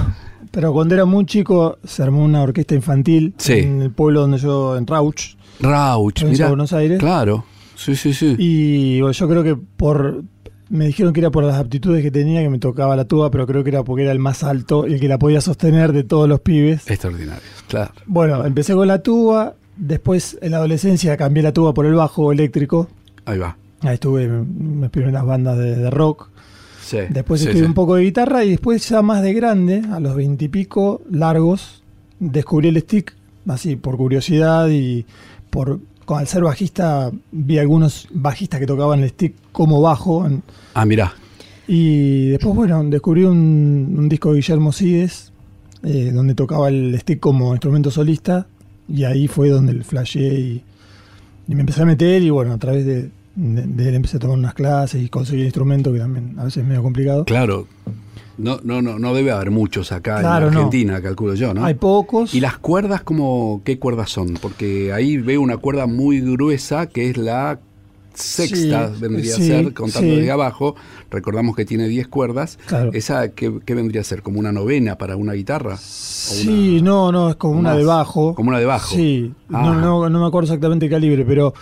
pero 0.51 0.73
cuando 0.73 0.93
era 0.95 1.05
muy 1.05 1.25
chico 1.25 1.77
se 1.83 2.03
armó 2.03 2.23
una 2.23 2.41
orquesta 2.41 2.75
infantil 2.75 3.33
Sí. 3.37 3.53
en 3.53 3.81
el 3.81 3.91
pueblo 3.91 4.21
donde 4.21 4.37
yo, 4.37 4.77
en 4.77 4.85
Rauch, 4.87 5.35
Rauch, 5.59 6.23
mira. 6.23 6.47
Buenos 6.49 6.73
Aires. 6.73 6.99
Claro. 6.99 7.45
Sí, 7.75 7.95
sí, 7.95 8.13
sí. 8.13 8.35
Y 8.37 9.01
bueno, 9.01 9.11
yo 9.13 9.27
creo 9.29 9.43
que 9.43 9.55
por 9.55 10.23
me 10.69 10.85
dijeron 10.87 11.13
que 11.13 11.21
era 11.21 11.29
por 11.31 11.43
las 11.45 11.55
aptitudes 11.57 12.03
que 12.03 12.11
tenía 12.11 12.41
que 12.41 12.49
me 12.49 12.59
tocaba 12.59 12.95
la 12.95 13.05
tuba, 13.05 13.31
pero 13.31 13.47
creo 13.47 13.63
que 13.63 13.69
era 13.69 13.83
porque 13.83 14.03
era 14.03 14.11
el 14.11 14.19
más 14.19 14.43
alto 14.43 14.85
y 14.87 14.93
el 14.95 14.99
que 14.99 15.07
la 15.07 15.17
podía 15.17 15.39
sostener 15.39 15.93
de 15.93 16.03
todos 16.03 16.27
los 16.27 16.41
pibes. 16.41 16.89
Extraordinario, 16.89 17.41
claro. 17.69 17.91
Bueno, 18.05 18.43
empecé 18.45 18.73
con 18.73 18.87
la 18.87 19.01
tuba, 19.01 19.55
después 19.77 20.37
en 20.41 20.51
la 20.51 20.57
adolescencia 20.57 21.15
cambié 21.17 21.41
la 21.43 21.53
tuba 21.53 21.73
por 21.73 21.85
el 21.85 21.93
bajo 21.93 22.31
eléctrico. 22.33 22.89
Ahí 23.25 23.37
va. 23.37 23.57
Ahí 23.81 23.93
estuve 23.93 24.23
en 24.25 24.79
mis 24.81 24.89
primeras 24.89 25.23
bandas 25.25 25.57
de, 25.57 25.75
de 25.75 25.89
rock. 25.89 26.29
Sí, 26.87 26.97
Después 27.09 27.41
sí, 27.41 27.47
estudié 27.47 27.63
sí. 27.63 27.67
un 27.67 27.73
poco 27.73 27.95
de 27.95 28.03
guitarra 28.03 28.45
y 28.45 28.51
después 28.51 28.87
ya 28.87 29.01
más 29.01 29.21
de 29.21 29.33
grande, 29.33 29.81
a 29.91 29.99
los 29.99 30.15
veintipico 30.15 31.01
largos, 31.11 31.83
descubrí 32.19 32.69
el 32.69 32.79
stick, 32.79 33.13
así 33.47 33.75
por 33.75 33.97
curiosidad 33.97 34.69
y 34.69 35.05
por 35.49 35.79
con- 36.05 36.19
al 36.19 36.27
ser 36.27 36.43
bajista 36.43 37.11
vi 37.33 37.57
algunos 37.57 38.07
bajistas 38.13 38.61
que 38.61 38.65
tocaban 38.65 39.01
el 39.03 39.09
stick 39.09 39.33
como 39.51 39.81
bajo 39.81 40.25
Ah, 40.73 40.85
mirá. 40.85 41.13
y 41.67 42.27
después 42.29 42.55
bueno 42.55 42.81
descubrí 42.85 43.23
un, 43.25 43.93
un 43.97 44.07
disco 44.07 44.29
de 44.31 44.35
Guillermo 44.37 44.71
Cides 44.71 45.33
eh, 45.83 46.11
donde 46.13 46.33
tocaba 46.35 46.69
el 46.69 46.97
stick 47.01 47.19
como 47.19 47.51
instrumento 47.53 47.91
solista 47.91 48.47
y 48.87 49.03
ahí 49.03 49.27
fue 49.27 49.49
donde 49.49 49.73
el 49.73 49.83
flashé 49.83 50.21
y, 50.39 50.63
y 51.49 51.55
me 51.55 51.59
empecé 51.61 51.81
a 51.81 51.85
meter 51.85 52.21
y 52.23 52.29
bueno 52.29 52.53
a 52.53 52.57
través 52.57 52.85
de, 52.85 53.09
de- 53.37 53.89
él 53.89 53.95
empecé 53.95 54.17
a 54.17 54.19
tomar 54.19 54.37
unas 54.37 54.53
clases 54.53 55.01
y 55.01 55.09
conseguir 55.09 55.45
instrumento 55.45 55.93
que 55.93 55.99
también 55.99 56.33
a 56.37 56.43
veces 56.45 56.63
es 56.63 56.67
medio 56.67 56.81
complicado. 56.83 57.23
Claro. 57.25 57.67
No, 58.39 58.59
no, 58.63 58.81
no, 58.83 58.99
no 58.99 59.13
debe 59.15 59.31
haber 59.31 59.49
muchos 59.49 59.91
acá 59.91 60.19
Claro, 60.19 60.47
en 60.49 60.53
no. 60.53 60.59
Argentina, 60.59 61.01
calculo 61.01 61.33
yo, 61.33 61.53
¿no? 61.55 61.65
Hay 61.65 61.73
pocos. 61.73 62.35
¿Y 62.35 62.39
las 62.39 62.57
cuerdas, 62.59 63.01
como, 63.01 63.61
qué 63.63 63.79
cuerdas 63.79 64.09
son? 64.11 64.35
Porque 64.41 64.93
ahí 64.93 65.17
veo 65.17 65.41
una 65.41 65.57
cuerda 65.57 65.87
muy 65.87 66.21
gruesa 66.21 66.85
que 66.87 67.09
es 67.09 67.17
la 67.17 67.59
sexta, 68.13 68.91
Sí, 68.93 69.01
vendría 69.01 69.35
sí, 69.35 69.41
a 69.43 69.45
ser, 69.45 69.73
contando 69.73 70.15
sí. 70.15 70.21
de 70.21 70.31
abajo. 70.31 70.75
Recordamos 71.11 71.55
que 71.55 71.65
tiene 71.65 71.87
10 71.87 72.07
cuerdas. 72.07 72.57
Claro. 72.67 72.91
¿Esa 72.93 73.29
qué, 73.29 73.59
qué 73.65 73.73
vendría 73.75 74.01
a 74.01 74.03
ser? 74.03 74.21
¿Como 74.21 74.39
una 74.39 74.51
novena 74.51 74.97
para 74.97 75.15
una 75.15 75.33
guitarra? 75.33 75.75
¿O 75.75 75.77
Sí, 75.77 76.77
una- 76.79 76.89
no, 76.89 77.11
no, 77.11 77.29
es 77.29 77.35
como 77.37 77.59
una 77.59 77.69
más? 77.69 77.77
de 77.77 77.85
bajo. 77.85 78.35
Como 78.35 78.49
una 78.49 78.59
de 78.59 78.65
bajo. 78.65 78.95
Sí, 78.95 79.33
no, 79.49 79.57
Ah. 79.57 79.75
no, 79.81 80.09
no 80.09 80.19
me 80.19 80.25
acuerdo 80.27 80.45
exactamente 80.45 80.85
el 80.85 80.91
calibre, 80.91 81.25
pero 81.25 81.53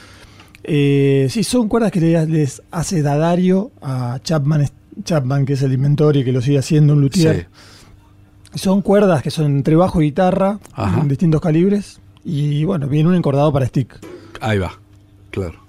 eh, 0.68 1.28
sí, 1.30 1.44
son 1.44 1.68
cuerdas 1.68 1.92
que 1.92 2.00
le- 2.02 2.26
les 2.28 2.62
hace 2.72 3.02
Dadario 3.02 3.72
a 3.82 4.20
Chapman, 4.24 4.68
Chapman, 5.04 5.46
que 5.46 5.54
es 5.54 5.62
el 5.62 5.74
inventor 5.74 6.18
y 6.18 6.24
que 6.24 6.32
lo 6.32 6.42
sigue 6.42 6.58
haciendo 6.60 6.94
un 6.94 7.02
luthier. 7.02 7.48
Sí. 8.54 8.60
Son 8.60 8.82
cuerdas 8.82 9.22
que 9.22 9.32
son 9.32 9.46
entre 9.48 9.76
bajo 9.76 10.02
y 10.02 10.06
guitarra, 10.06 10.60
Ajá. 10.74 11.02
en 11.02 11.08
distintos 11.08 11.42
calibres. 11.42 12.00
Y 12.24 12.64
bueno, 12.64 12.88
viene 12.88 13.10
un 13.10 13.16
encordado 13.16 13.52
para 13.54 13.66
stick. 13.68 14.00
Ahí 14.42 14.58
va, 14.58 14.80
claro. 15.32 15.60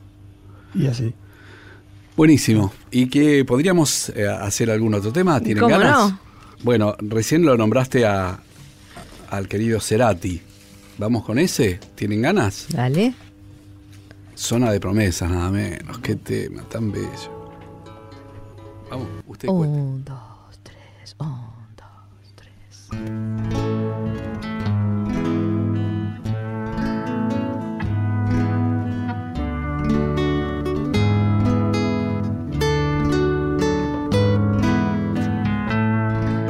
Y 0.75 0.87
así. 0.87 1.13
Buenísimo. 2.17 2.73
¿Y 2.91 3.09
que 3.09 3.45
podríamos 3.45 4.11
eh, 4.11 4.27
hacer 4.29 4.71
algún 4.71 4.95
otro 4.95 5.13
tema? 5.13 5.41
¿Tienen 5.41 5.63
¿Cómo 5.63 5.77
ganas? 5.79 6.11
no? 6.13 6.19
Bueno, 6.63 6.95
recién 7.01 7.45
lo 7.45 7.57
nombraste 7.57 8.07
a, 8.07 8.39
al 9.31 9.49
querido 9.49 9.81
Cerati. 9.81 10.41
¿Vamos 10.99 11.25
con 11.25 11.39
ese? 11.39 11.79
¿Tienen 11.95 12.23
ganas? 12.23 12.67
Dale. 12.71 13.15
Zona 14.37 14.71
de 14.71 14.79
promesas, 14.79 15.31
nada 15.31 15.51
menos. 15.51 15.99
Qué 16.01 16.15
tema 16.15 16.63
tan 16.69 16.93
bello. 16.93 17.09
Vamos, 18.91 19.09
usted 19.27 19.49
cuente. 19.49 19.79
Un, 19.79 20.05
dos, 20.05 20.61
tres. 20.63 21.17
Un, 21.19 21.41
dos, 21.75 22.35
tres. 22.35 22.89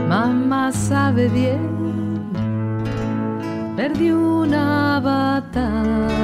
Mamá 0.09 0.73
sabe 0.73 1.29
bien, 1.29 2.33
perdí 3.77 4.11
una 4.11 4.99
batalla. 4.99 6.16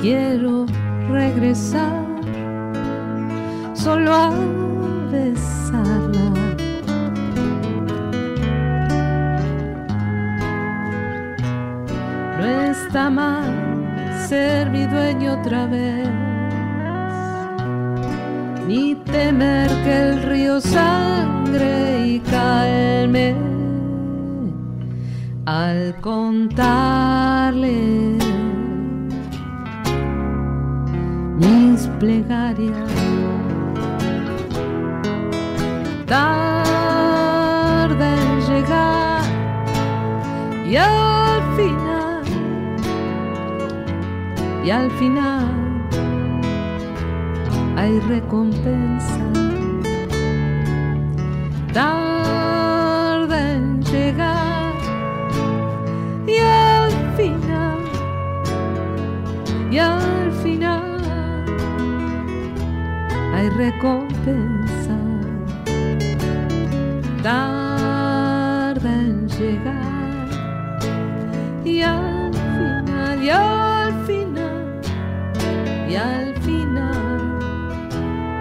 Quiero 0.00 0.66
regresar 1.10 2.04
solo 3.74 4.14
a 4.14 4.30
besarla. 5.10 6.30
No 12.38 12.46
está 12.70 13.10
mal 13.10 13.50
ser 14.28 14.70
mi 14.70 14.86
dueño 14.86 15.40
otra 15.40 15.66
vez, 15.66 16.08
ni 18.68 18.94
temer 18.94 19.68
que 19.82 20.02
el 20.02 20.22
río 20.22 20.60
sangre 20.60 22.06
y 22.06 22.20
calme 22.20 23.55
al 25.46 25.94
contarle 26.00 27.78
mis 31.38 31.86
plegarias. 32.00 32.90
Tarda 36.06 36.66
en 38.22 38.40
llegar 38.48 39.22
y 40.68 40.76
al 40.76 41.42
final, 41.56 42.24
y 44.64 44.70
al 44.70 44.90
final 44.90 45.46
hay 47.76 48.00
recompensa. 48.00 49.20
Y 59.70 59.78
al 59.78 60.32
final 60.42 60.96
hay 63.34 63.48
recompensa. 63.50 64.96
Tarda 67.22 68.92
en 68.92 69.28
llegar 69.28 70.28
y 71.64 71.82
al 71.82 72.32
final, 72.32 73.24
y 73.24 73.28
al 73.28 73.92
final, 74.06 74.80
y 75.88 75.94
al 75.96 76.34
final 76.42 77.38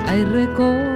hay 0.08 0.24
recompensa. 0.26 0.95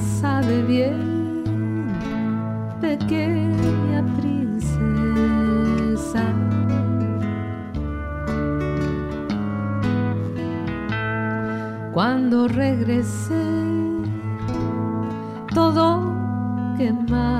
Sabe 0.00 0.62
bien, 0.62 1.86
pequeña 2.80 4.02
princesa. 4.16 4.74
Cuando 11.92 12.48
regresé, 12.48 13.34
todo 15.54 16.12
quemaba. 16.76 17.33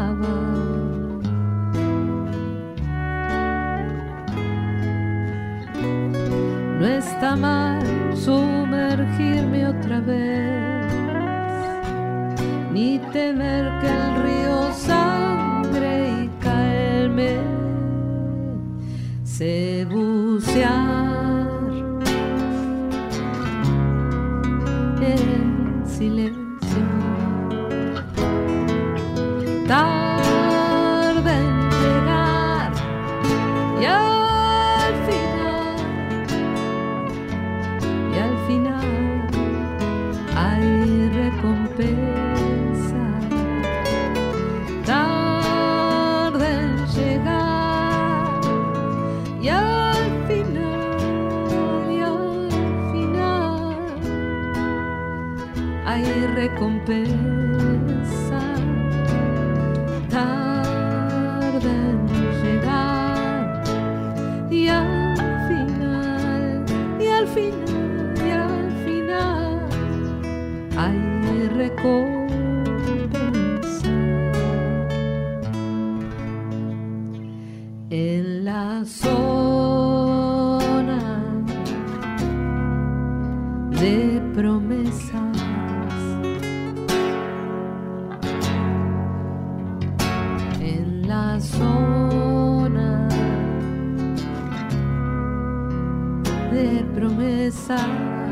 Promesas. 97.54 98.23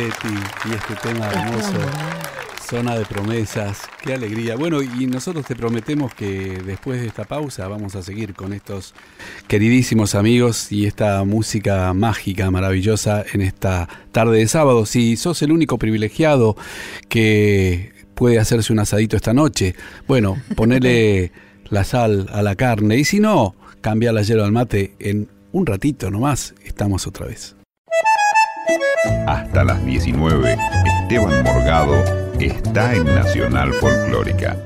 Y 0.00 0.72
este 0.72 0.94
tema 1.02 1.28
hermoso, 1.28 1.74
Zona 2.70 2.96
de 2.96 3.04
promesas, 3.04 3.82
qué 4.02 4.14
alegría. 4.14 4.56
Bueno, 4.56 4.80
y 4.80 5.06
nosotros 5.06 5.44
te 5.44 5.54
prometemos 5.54 6.14
que 6.14 6.62
después 6.64 7.02
de 7.02 7.06
esta 7.06 7.24
pausa 7.24 7.68
vamos 7.68 7.94
a 7.96 8.02
seguir 8.02 8.32
con 8.32 8.54
estos 8.54 8.94
queridísimos 9.46 10.14
amigos 10.14 10.72
y 10.72 10.86
esta 10.86 11.22
música 11.24 11.92
mágica, 11.92 12.50
maravillosa 12.50 13.26
en 13.30 13.42
esta 13.42 13.90
tarde 14.10 14.38
de 14.38 14.48
sábado. 14.48 14.86
Si 14.86 15.18
sos 15.18 15.42
el 15.42 15.52
único 15.52 15.76
privilegiado 15.76 16.56
que 17.10 17.92
puede 18.14 18.38
hacerse 18.38 18.72
un 18.72 18.78
asadito 18.78 19.16
esta 19.16 19.34
noche, 19.34 19.74
bueno, 20.08 20.40
ponele 20.56 21.30
la 21.68 21.84
sal 21.84 22.26
a 22.32 22.40
la 22.40 22.56
carne 22.56 22.96
y 22.96 23.04
si 23.04 23.20
no, 23.20 23.54
cambia 23.82 24.12
la 24.12 24.22
hierba 24.22 24.46
al 24.46 24.52
mate 24.52 24.94
en 24.98 25.28
un 25.52 25.66
ratito 25.66 26.10
nomás, 26.10 26.54
estamos 26.64 27.06
otra 27.06 27.26
vez. 27.26 27.59
Hasta 29.26 29.64
las 29.64 29.84
19, 29.84 30.56
Esteban 31.02 31.42
Morgado 31.42 32.02
está 32.38 32.94
en 32.94 33.04
Nacional 33.04 33.72
Folclórica. 33.74 34.56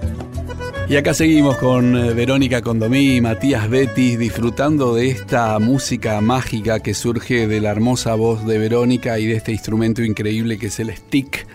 Y 0.89 0.97
acá 0.97 1.15
seguimos 1.15 1.57
con 1.57 1.97
eh, 1.97 2.13
Verónica 2.13 2.61
Condomí 2.61 3.17
y 3.17 3.21
Matías 3.23 3.71
Betis 3.71 4.19
disfrutando 4.19 4.95
de 4.95 5.09
esta 5.09 5.59
música 5.59 6.21
mágica 6.21 6.81
que 6.81 6.93
surge 6.93 7.47
de 7.47 7.61
la 7.61 7.71
hermosa 7.71 8.15
voz 8.15 8.47
de 8.47 8.59
Verónica 8.59 9.19
y 9.19 9.27
de 9.27 9.37
este 9.37 9.53
instrumento 9.53 10.03
increíble 10.03 10.59
que 10.59 10.67
es 10.67 10.79
el 10.81 10.95
stick, 10.95 11.47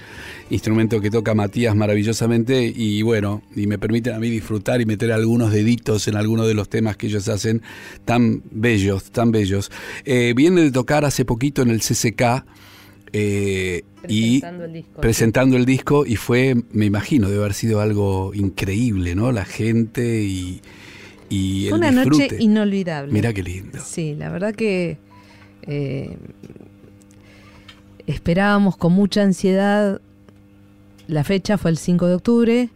instrumento 0.50 1.00
que 1.02 1.12
toca 1.12 1.34
Matías 1.36 1.76
maravillosamente 1.76 2.72
y 2.76 3.02
bueno, 3.04 3.42
y 3.56 3.68
me 3.68 3.78
permiten 3.78 4.16
a 4.16 4.20
mí 4.20 4.30
disfrutar 4.30 4.82
y 4.82 4.86
meter 4.86 5.12
algunos 5.12 5.52
deditos 5.52 6.08
en 6.08 6.16
algunos 6.16 6.48
de 6.48 6.54
los 6.56 6.70
temas 6.70 6.98
que 6.98 7.08
ellos 7.08 7.28
hacen 7.28 7.62
tan 8.06 8.42
bellos, 8.50 9.12
tan 9.12 9.32
bellos. 9.32 9.72
Eh, 10.06 10.34
viene 10.36 10.62
de 10.62 10.72
tocar 10.72 11.06
hace 11.06 11.24
poquito 11.26 11.62
en 11.62 11.70
el 11.70 11.80
CCK. 11.82 12.46
eh, 13.14 13.84
y 14.08 14.40
Presentando 14.40 14.64
el 14.66 14.74
disco. 14.74 15.02
presentando 15.02 15.58
el 15.58 15.66
disco 15.66 16.06
y 16.06 16.16
fue, 16.16 16.56
me 16.72 16.86
imagino, 16.86 17.28
debe 17.30 17.42
haber 17.42 17.54
sido 17.54 17.82
algo 17.82 18.32
increíble, 18.34 19.14
¿no? 19.14 19.32
La 19.34 19.44
gente 19.46 20.24
y, 20.24 20.62
y 21.30 21.68
el 21.68 21.74
una 21.74 21.92
disfrute. 21.92 22.24
noche 22.24 22.38
inolvidable. 22.40 23.12
Mira 23.12 23.34
qué 23.34 23.44
lindo. 23.44 23.78
Sí, 23.84 24.16
la 24.16 24.30
verdad 24.30 24.56
que 24.56 24.98
eh, 25.64 26.18
esperábamos 28.08 28.78
con 28.78 28.94
mucha 28.94 29.22
ansiedad. 29.24 30.02
La 31.10 31.24
fecha 31.24 31.58
fue 31.58 31.72
el 31.72 31.78
5 31.80 32.06
de 32.06 32.14
octubre. 32.14 32.70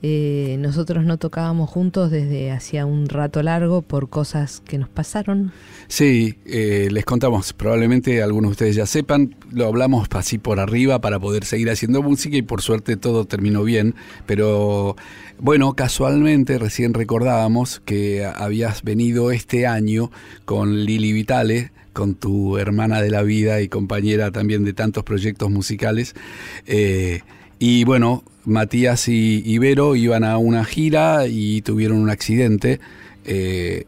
Eh, 0.00 0.56
nosotros 0.58 1.04
no 1.04 1.18
tocábamos 1.18 1.68
juntos 1.68 2.10
desde 2.10 2.50
hacía 2.50 2.86
un 2.86 3.10
rato 3.10 3.42
largo 3.42 3.82
por 3.82 4.08
cosas 4.08 4.62
que 4.66 4.78
nos 4.78 4.88
pasaron. 4.88 5.52
Sí, 5.86 6.38
eh, 6.46 6.88
les 6.90 7.04
contamos, 7.04 7.52
probablemente 7.52 8.22
algunos 8.22 8.48
de 8.48 8.52
ustedes 8.52 8.76
ya 8.76 8.86
sepan, 8.86 9.36
lo 9.52 9.66
hablamos 9.66 10.08
así 10.12 10.38
por 10.38 10.60
arriba 10.60 11.02
para 11.02 11.20
poder 11.20 11.44
seguir 11.44 11.68
haciendo 11.68 12.02
música 12.02 12.38
y 12.38 12.42
por 12.42 12.62
suerte 12.62 12.96
todo 12.96 13.26
terminó 13.26 13.62
bien, 13.64 13.94
pero 14.24 14.96
bueno, 15.38 15.74
casualmente 15.74 16.56
recién 16.56 16.94
recordábamos 16.94 17.82
que 17.84 18.24
habías 18.24 18.82
venido 18.82 19.30
este 19.30 19.66
año 19.66 20.10
con 20.46 20.86
Lili 20.86 21.12
Vitale, 21.12 21.70
con 21.92 22.14
tu 22.14 22.56
hermana 22.56 23.02
de 23.02 23.10
la 23.10 23.22
vida 23.22 23.60
y 23.60 23.68
compañera 23.68 24.30
también 24.30 24.64
de 24.64 24.72
tantos 24.72 25.04
proyectos 25.04 25.50
musicales. 25.50 26.14
eh, 26.64 27.20
y 27.58 27.84
bueno, 27.84 28.22
Matías 28.44 29.08
y, 29.08 29.58
Vero 29.58 29.96
iban 29.96 30.24
a 30.24 30.38
una 30.38 30.64
gira 30.64 31.26
y 31.26 31.62
tuvieron 31.62 31.98
un 31.98 32.10
accidente. 32.10 32.80
eh, 33.24 33.84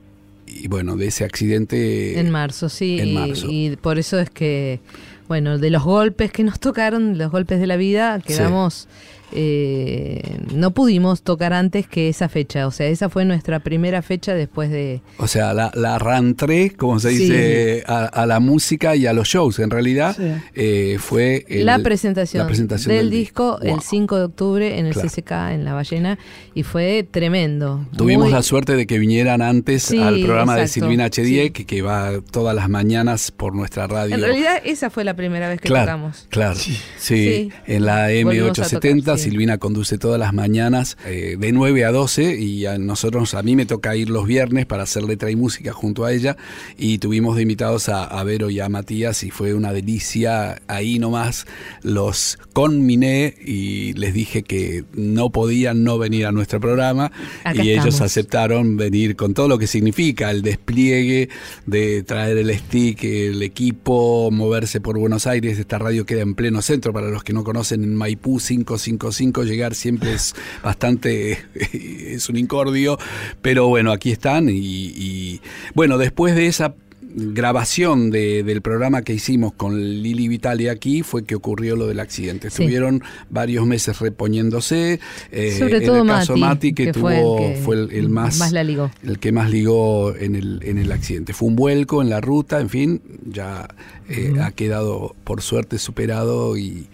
y 0.47 0.69
bueno, 0.69 0.97
de 0.97 1.09
ese 1.09 1.25
accidente... 1.25 2.19
En 2.19 2.31
marzo, 2.31 2.69
sí. 2.69 2.99
en 2.99 3.15
marzo. 3.15 3.47
Y, 3.51 3.77
por 3.77 3.99
eso 3.99 4.19
es 4.19 4.31
que, 4.31 4.81
bueno, 5.29 5.59
de 5.59 5.71
los 5.71 5.85
golpes 5.85 6.33
que 6.33 6.45
nos 6.45 6.61
tocaron, 6.61 7.19
los 7.19 7.31
golpes 7.31 7.61
de 7.61 7.67
la 7.67 7.77
vida, 7.77 8.21
quedamos. 8.21 8.89
Eh, 9.33 10.39
no 10.55 10.73
pudimos 10.73 11.23
tocar 11.23 11.53
antes 11.53 11.87
que 11.87 12.09
esa 12.09 12.29
fecha. 12.29 12.67
O 12.67 12.71
sea, 12.71 12.87
esa 12.87 13.09
fue 13.09 13.25
nuestra 13.25 13.61
primera 13.61 14.03
fecha 14.03 14.35
después 14.35 14.71
de. 14.71 15.01
O 15.19 15.27
sea, 15.27 15.53
la, 15.55 15.71
la 15.75 15.99
rantré, 15.99 16.71
como 16.71 16.99
se 17.01 17.11
Sí. 17.11 17.19
dice, 17.19 17.85
a, 17.87 18.05
a 18.07 18.27
la 18.27 18.41
música 18.41 18.97
y 18.97 19.07
a 19.07 19.13
los 19.13 19.29
shows. 19.29 19.59
En 19.59 19.71
realidad 19.71 20.17
Sí. 20.17 20.23
eh, 20.55 20.97
fue 21.01 21.45
el- 21.49 21.67
la, 21.67 21.79
presentación 21.81 22.43
la 22.43 22.47
presentación 22.47 22.95
del, 22.95 23.11
disco 23.11 23.59
Wow. 23.63 23.75
el 23.77 23.81
5 23.83 24.17
de 24.19 24.25
octubre 24.25 24.79
en 24.79 24.87
el 24.87 24.93
Claro. 24.93 25.09
CCK 25.09 25.53
en 25.53 25.65
La 25.65 25.73
Ballena 25.75 26.19
y 26.55 26.63
fue 26.63 27.07
tremendo. 27.09 27.87
Tuvimos 27.97 28.25
Muy- 28.27 28.33
la 28.33 28.43
suerte 28.43 28.77
de 28.77 28.87
que 28.87 28.99
vinieran 28.99 29.43
antes 29.43 29.83
Sí, 29.85 29.99
al 30.01 30.21
programa 30.23 30.57
de. 30.57 30.69
Silvina 30.69 31.09
Sí. 31.13 31.51
que, 31.51 31.65
que 31.67 31.83
va 31.83 32.13
todas 32.31 32.55
las 32.55 32.69
mañanas 32.69 33.31
por 33.31 33.55
nuestra 33.55 33.87
radio. 33.87 34.15
En 34.15 34.21
realidad, 34.21 34.61
esa 34.65 34.91
fue 34.91 35.05
la 35.05 35.15
primera 35.15 35.49
vez 35.49 35.61
que 35.61 35.69
claro, 35.69 35.87
tocamos. 35.87 36.27
Claro, 36.31 36.55
sí. 36.57 36.77
Sí. 36.99 37.51
En 37.67 37.87
la 37.87 38.07
Volvimos 38.23 38.59
a 38.59 38.63
M870, 38.63 38.99
tocar, 39.05 39.16
sí. 39.19 39.31
Silvina 39.31 39.59
conduce 39.59 39.99
todas 39.99 40.19
las 40.21 40.33
mañanas 40.33 40.97
eh, 41.05 41.37
de 41.39 41.53
9 41.53 41.85
a 41.85 41.93
12 41.93 42.37
y 42.41 42.67
a 42.67 42.79
nosotros, 42.79 43.35
a 43.35 43.43
mí 43.43 43.57
me 43.57 43.67
toca 43.67 43.97
ir 43.97 44.11
los 44.11 44.27
viernes 44.27 44.67
para 44.67 44.85
hacer 44.85 45.03
letra 45.03 45.31
y 45.31 45.37
música 45.37 45.73
junto 45.73 46.05
a 46.05 46.13
ella 46.13 46.37
y 46.77 46.99
tuvimos 46.99 47.37
de 47.37 47.43
invitados 47.43 47.89
a, 47.89 48.05
a 48.05 48.25
Vero 48.25 48.51
y 48.51 48.61
a 48.61 48.69
Matías 48.69 49.23
y 49.23 49.31
fue 49.31 49.55
una 49.55 49.73
delicia. 49.73 50.61
Ahí 50.69 50.99
nomás 50.99 51.47
los 51.83 52.39
conminé 52.53 53.35
y 53.45 53.93
les 53.95 54.15
dije 54.15 54.43
que 54.43 54.85
no 54.95 55.31
podían 55.31 55.85
no 55.85 55.99
venir 55.99 56.27
a 56.27 56.33
nuestro 56.33 56.61
programa 56.61 57.11
Acá 57.45 57.63
y 57.63 57.73
ellos 57.73 58.01
aceptaron 58.01 58.77
venir 58.77 59.17
con 59.17 59.35
todo 59.35 59.49
lo 59.49 59.59
que 59.59 59.67
significa 59.67 60.31
el 60.31 60.43
despliegue 60.43 61.29
de 61.67 62.03
traer 62.03 62.39
el 62.39 62.57
stick, 62.57 63.05
el 63.05 63.43
equipo, 63.43 64.31
moverse 64.31 64.81
por 64.81 64.99
Buenos 64.99 65.27
Aires. 65.27 65.59
Esta 65.59 65.79
radio 65.79 66.07
queda 66.07 66.23
en 66.23 66.35
pleno 66.35 66.63
centro. 66.63 66.93
Para 66.93 67.09
los 67.09 67.25
que 67.25 67.33
no 67.33 67.45
conocen, 67.45 67.85
en 67.85 67.95
Maipú 67.95 68.39
555, 68.39 69.06
llegar 69.11 69.75
siempre 69.75 70.13
es 70.15 70.35
bastante, 70.63 71.39
es 71.55 72.29
un 72.29 72.37
incordio. 72.37 72.99
Pero 73.43 73.69
bueno, 73.69 73.93
aquí 73.93 74.11
están. 74.13 74.49
Y, 74.49 74.53
y, 74.55 75.41
bueno, 75.75 75.99
después 75.99 76.35
de 76.35 76.47
esa 76.47 76.75
grabación 77.19 78.11
de- 78.11 78.43
del 78.43 78.61
programa 78.61 79.01
que 79.01 79.15
hicimos 79.15 79.55
con 79.55 79.81
Lili 80.03 80.29
Vitali 80.29 80.69
aquí 80.69 81.03
fue 81.03 81.25
que 81.25 81.35
ocurrió 81.35 81.75
lo 81.75 81.87
del 81.87 81.99
accidente. 82.01 82.51
Sí. 82.51 82.63
Estuvieron 82.63 83.03
varios 83.31 83.67
meses 83.67 83.99
reponiéndose. 84.01 85.01
eh, 85.33 85.57
Sobre 85.59 85.79
en 85.79 85.85
todo 85.87 86.03
el 86.03 86.07
caso 86.09 86.33
Mati, 86.37 86.41
Mati, 86.41 86.73
que, 86.75 86.85
que 86.87 86.93
tuvo, 86.93 87.09
fue 87.09 87.17
el 87.17 87.55
que 87.55 87.61
fue 87.63 87.75
el, 87.77 87.91
el 87.93 88.09
más, 88.11 88.39
más 88.39 88.53
la 88.53 88.63
ligó. 88.65 88.91
el 89.03 89.19
que 89.19 89.33
más 89.33 89.51
ligó 89.51 90.15
en 90.15 90.35
el, 90.37 90.61
en 90.65 90.77
el 90.79 90.93
accidente. 90.93 91.33
Fue 91.33 91.49
un 91.49 91.57
vuelco 91.57 92.03
en 92.03 92.11
la 92.11 92.21
ruta, 92.21 92.61
en 92.61 92.69
fin, 92.69 93.01
ya 93.25 93.67
eh, 94.11 94.35
ha 94.43 94.51
quedado 94.53 95.17
por 95.25 95.41
suerte 95.41 95.79
superado 95.79 96.59
y, 96.59 96.87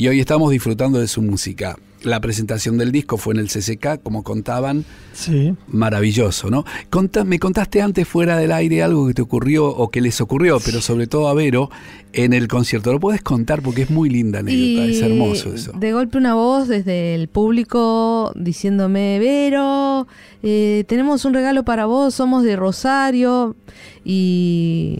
y 0.00 0.08
hoy 0.08 0.18
estamos 0.18 0.50
disfrutando 0.50 0.98
de 0.98 1.06
su 1.06 1.20
música. 1.20 1.76
La 2.02 2.20
presentación 2.20 2.78
del 2.78 2.92
disco 2.92 3.16
fue 3.18 3.34
en 3.34 3.40
el 3.40 3.48
CCK, 3.48 3.98
como 4.02 4.22
contaban, 4.22 4.84
Sí. 5.12 5.54
maravilloso, 5.68 6.48
¿no? 6.50 6.64
Conta- 6.88 7.24
me 7.24 7.38
contaste 7.38 7.82
antes 7.82 8.08
fuera 8.08 8.38
del 8.38 8.52
aire 8.52 8.82
algo 8.82 9.06
que 9.06 9.14
te 9.14 9.22
ocurrió 9.22 9.66
o 9.66 9.90
que 9.90 10.00
les 10.00 10.20
ocurrió, 10.20 10.58
pero 10.64 10.80
sobre 10.80 11.06
todo 11.06 11.28
a 11.28 11.34
Vero 11.34 11.68
en 12.12 12.32
el 12.32 12.48
concierto. 12.48 12.92
¿Lo 12.92 13.00
puedes 13.00 13.20
contar? 13.22 13.60
Porque 13.60 13.82
es 13.82 13.90
muy 13.90 14.08
linda 14.08 14.38
anécdota, 14.38 14.86
es 14.86 15.02
hermoso 15.02 15.52
eso. 15.54 15.72
De 15.72 15.92
golpe 15.92 16.16
una 16.16 16.34
voz 16.34 16.68
desde 16.68 17.14
el 17.14 17.28
público 17.28 18.32
diciéndome, 18.34 19.18
Vero, 19.18 20.06
eh, 20.42 20.84
tenemos 20.88 21.24
un 21.26 21.34
regalo 21.34 21.64
para 21.64 21.84
vos, 21.86 22.14
somos 22.14 22.44
de 22.44 22.56
Rosario. 22.56 23.56
Y 24.04 24.98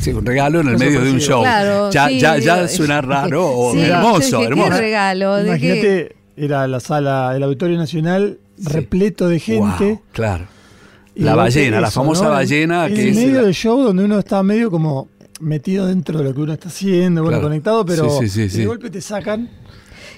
Sí, 0.00 0.10
un 0.12 0.26
regalo 0.26 0.60
en 0.60 0.68
el 0.68 0.78
medio 0.78 1.00
de 1.00 1.10
un 1.12 1.18
show. 1.20 1.42
Claro, 1.42 1.90
ya, 1.90 2.08
sí, 2.08 2.20
ya, 2.20 2.36
ya 2.38 2.56
digo, 2.56 2.68
suena 2.68 3.00
raro 3.00 3.46
o 3.50 3.72
Sí, 3.72 3.80
hermoso, 3.80 4.42
hermoso. 4.42 4.70
¿Qué 4.70 4.76
regalo? 4.76 5.36
¿De 5.36 5.58
qué? 5.58 6.16
Era 6.36 6.66
la 6.66 6.80
sala 6.80 7.32
del 7.34 7.42
Auditorio 7.42 7.76
Nacional 7.76 8.38
Sí. 8.56 8.68
repleto 8.68 9.28
de 9.28 9.38
gente. 9.40 9.84
Wow, 9.84 10.02
claro. 10.12 10.44
Y 11.14 11.22
La 11.22 11.34
ballena, 11.34 11.80
la 11.80 11.90
famosa 11.90 12.28
ballena 12.28 12.86
En 12.86 12.94
que 12.94 13.02
el 13.02 13.08
es 13.08 13.16
medio 13.16 13.36
la- 13.40 13.42
del 13.42 13.54
show 13.54 13.82
donde 13.82 14.04
uno 14.04 14.18
está 14.18 14.42
medio 14.42 14.70
como 14.70 15.08
metido 15.40 15.86
dentro 15.86 16.18
de 16.18 16.24
lo 16.24 16.34
que 16.34 16.40
uno 16.40 16.52
está 16.52 16.68
haciendo, 16.68 17.22
bueno, 17.22 17.38
Claro. 17.38 17.48
conectado, 17.48 17.84
pero 17.84 18.08
Sí, 18.20 18.28
sí, 18.28 18.48
sí, 18.48 18.58
de 18.58 18.66
golpe 18.66 18.88
te 18.90 19.00
sacan. 19.00 19.50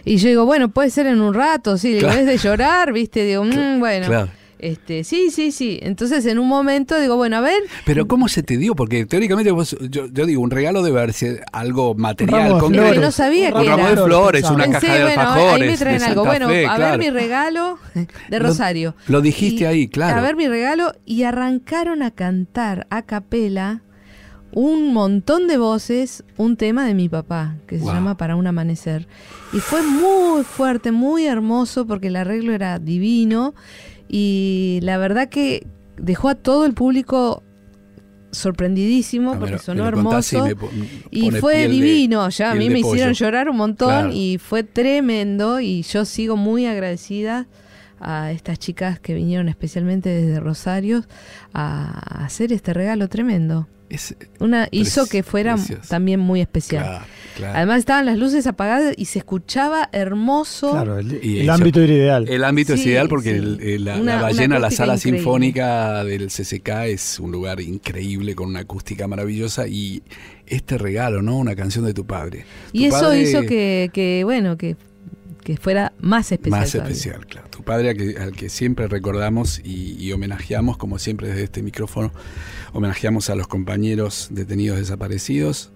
Y 0.05 0.17
yo 0.19 0.29
digo, 0.29 0.45
bueno, 0.45 0.69
puede 0.69 0.91
ser 0.91 1.07
en 1.07 1.21
un 1.21 1.33
rato, 1.33 1.79
sí, 1.79 1.97
Claro. 1.99 2.19
es 2.21 2.27
de 2.27 2.37
llorar, 2.37 2.93
¿viste? 2.93 3.25
Digo, 3.25 3.43
mm, 3.45 3.79
bueno. 3.81 4.07
Claro. 4.07 4.29
Este, 4.65 5.05
sí, 5.05 5.31
sí, 5.31 5.53
sí. 5.53 5.79
Entonces, 5.83 6.25
en 6.25 6.39
un 6.39 6.49
momento 6.49 6.99
digo, 6.99 7.17
bueno, 7.17 7.37
a 7.37 7.41
ver, 7.41 7.61
Pero 7.85 8.09
¿cómo 8.09 8.29
se 8.29 8.43
te 8.43 8.57
dio? 8.57 8.75
Porque 8.75 9.05
teóricamente 9.05 9.51
vos, 9.51 9.77
yo, 9.91 10.07
yo 10.07 10.25
digo, 10.25 10.41
un 10.41 10.51
regalo 10.51 10.83
debe 10.83 11.13
sido 11.13 11.37
algo 11.53 11.95
material, 11.95 12.43
ramo 12.45 12.55
de 12.55 12.61
concreto. 12.61 12.85
flores. 12.85 13.01
No 13.03 13.11
sabía 13.13 13.49
Un 13.49 13.53
que 13.53 13.59
Un 13.59 13.65
era. 13.67 13.77
ramo 13.77 13.89
de 13.91 13.97
flores, 14.07 14.45
una 14.51 14.65
pensé, 14.65 14.81
caja 14.87 14.95
de 14.95 15.03
bueno, 15.05 15.21
alfajores. 15.21 15.63
ahí 15.63 15.69
me 15.69 15.77
traen 15.77 16.03
algo. 16.03 16.25
Bueno, 16.25 16.47
a 16.47 16.77
claro. 16.77 16.83
ver 16.83 16.99
mi 16.99 17.11
regalo 17.11 17.79
de 18.31 18.39
Rosario. 18.39 18.95
lo 19.09 19.21
dijiste 19.21 19.67
ahí, 19.67 19.87
claro. 19.89 20.19
A 20.19 20.23
ver 20.23 20.35
mi 20.35 20.49
regalo 20.49 20.95
y 21.05 21.25
arrancaron 21.25 22.03
a 22.03 22.11
cantar 22.11 22.87
a 22.89 23.03
capela 23.03 23.83
un 24.51 24.93
montón 24.95 25.47
de 25.49 25.57
voces, 25.59 26.25
un 26.37 26.57
tema 26.57 26.87
de 26.87 26.95
mi 26.95 27.09
papá, 27.09 27.57
que 27.67 27.79
se 27.79 27.85
llama 27.85 28.17
Para 28.17 28.37
un 28.37 28.47
amanecer. 28.47 29.09
Y 29.53 29.59
fue 29.59 29.83
muy 29.83 30.43
fuerte, 30.45 30.93
muy 30.93 31.27
hermoso, 31.27 31.87
porque 31.87 32.07
el 32.07 32.17
arreglo 32.17 32.53
era 32.55 32.79
divino. 32.79 33.55
Y 34.17 34.79
la 34.83 34.97
verdad 34.97 35.29
que 35.29 35.67
dejó 35.97 36.29
a 36.29 36.37
todo 36.37 36.67
el 36.67 36.73
público 36.75 37.43
sorprendidísimo 38.31 39.33
Ah, 39.33 39.39
porque 39.41 39.59
sonó 39.59 39.85
y 39.85 39.89
hermoso. 39.89 40.47
Y 41.11 41.31
fue 41.33 41.59
de- 41.59 41.69
divino, 41.69 42.29
ya 42.29 42.53
a 42.53 42.55
mí 42.55 42.71
me 42.71 42.79
hicieron 42.81 43.13
llorar 43.15 43.49
un 43.49 43.57
montón 43.57 43.89
Claro. 43.89 44.11
y 44.13 44.39
fue 44.39 44.63
tremendo 44.63 45.59
y 45.61 45.83
yo 45.83 46.05
sigo 46.05 46.37
muy 46.37 46.67
agradecida 46.67 47.47
a 48.05 48.31
estas 48.33 48.59
chicas 48.59 49.01
que 49.01 49.15
vinieron 49.15 49.49
especialmente 49.49 50.09
desde 50.11 50.41
Rosario 50.41 51.05
a 51.53 52.25
hacer 52.25 52.53
este 52.53 52.73
regalo 52.75 53.09
tremendo. 53.09 53.69
Es- 53.91 54.17
Una 54.41 54.67
hizo 54.71 55.07
que 55.07 55.23
fuera 55.23 55.55
precioso. 55.55 55.83
también 55.89 56.19
muy 56.19 56.41
especial. 56.41 56.83
claro, 56.85 57.05
claro. 57.37 57.57
Además 57.59 57.79
estaban 57.81 58.07
las 58.07 58.17
luces 58.19 58.47
apagadas 58.47 58.95
y 58.97 59.05
se 59.05 59.19
escuchaba 59.21 59.89
hermoso. 59.93 60.73
Claro, 60.73 60.99
el, 60.99 61.21
Y 61.23 61.37
el 61.41 61.43
eso- 61.45 61.53
ámbito 61.53 61.81
era 61.83 61.93
ideal. 61.93 62.29
El 62.29 62.45
ámbito 62.45 62.75
es 62.75 62.81
Sí, 62.81 62.89
ideal 62.89 63.09
porque 63.09 63.31
sí. 63.33 63.37
el- 63.37 63.61
el- 63.61 63.85
la, 63.85 63.93
Una- 63.97 64.05
la 64.13 64.13
una 64.19 64.23
ballena, 64.23 64.59
la 64.59 64.71
sala 64.71 64.95
increíble. 64.95 65.19
sinfónica 65.21 66.03
del 66.03 66.31
CCK 66.31 66.87
es 66.87 67.21
un 67.21 67.31
lugar 67.31 67.61
increíble 67.61 68.35
con 68.35 68.49
una 68.49 68.61
acústica 68.61 69.07
maravillosa 69.07 69.69
y 69.69 70.03
este 70.47 70.79
regalo, 70.79 71.21
¿no? 71.23 71.37
Una 71.39 71.55
canción 71.55 71.85
de 71.85 71.93
tu 71.95 72.07
padre. 72.07 72.47
y 72.73 72.89
Tu 72.89 72.97
eso 72.97 73.05
padre- 73.05 73.21
hizo 73.23 73.43
que, 73.43 73.91
que, 73.93 74.23
bueno, 74.25 74.57
que, 74.57 74.77
que 75.45 75.57
fuera 75.57 75.93
más 76.01 76.33
especial. 76.33 76.61
Más 76.61 76.73
todavía. 76.73 76.93
especial, 76.93 77.27
claro. 77.27 77.49
Tu 77.51 77.63
padre 77.63 77.91
al 77.91 77.97
que, 77.97 78.19
al 78.19 78.33
que 78.33 78.49
siempre 78.49 78.89
recordamos 78.89 79.61
y, 79.63 79.97
y 80.03 80.13
homenajeamos, 80.13 80.77
como 80.77 80.99
siempre 80.99 81.29
desde 81.29 81.45
este 81.45 81.63
micrófono, 81.63 82.13
homenajeamos 82.73 83.31
a 83.31 83.35
los 83.35 83.47
compañeros 83.47 84.29
detenidos 84.31 84.79
desaparecidos 84.79 85.71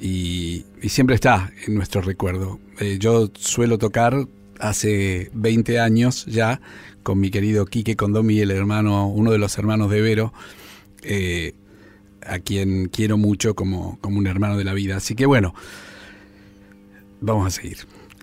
y, 0.00 0.66
y 0.82 0.88
siempre 0.90 1.14
está 1.14 1.52
en 1.66 1.74
nuestro 1.74 2.02
recuerdo. 2.02 2.58
Eh, 2.80 2.98
yo 2.98 3.30
suelo 3.34 3.78
tocar 3.78 4.26
hace 4.58 5.30
20 5.34 5.80
años 5.80 6.26
ya 6.26 6.60
con 7.02 7.20
mi 7.20 7.30
querido 7.30 7.66
Quique 7.66 7.96
Condomi, 7.96 8.40
el 8.40 8.50
hermano, 8.50 9.06
uno 9.06 9.30
de 9.30 9.38
los 9.38 9.56
hermanos 9.58 9.90
de 9.90 10.00
Vero, 10.00 10.34
eh, 11.02 11.54
a 12.22 12.40
quien 12.40 12.88
quiero 12.88 13.16
mucho 13.16 13.54
como, 13.54 13.98
como 14.00 14.18
un 14.18 14.26
hermano 14.26 14.58
de 14.58 14.64
la 14.64 14.74
vida. 14.74 14.96
Así 14.96 15.14
que 15.14 15.24
bueno, 15.26 15.54
vamos 17.20 17.46
a 17.46 17.50
seguir. 17.50 17.78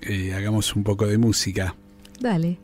Eh, 0.08 0.34
hagamos 0.34 0.76
un 0.76 0.84
poco 0.84 1.08
de 1.08 1.18
música. 1.18 1.76
Dale. 2.20 2.58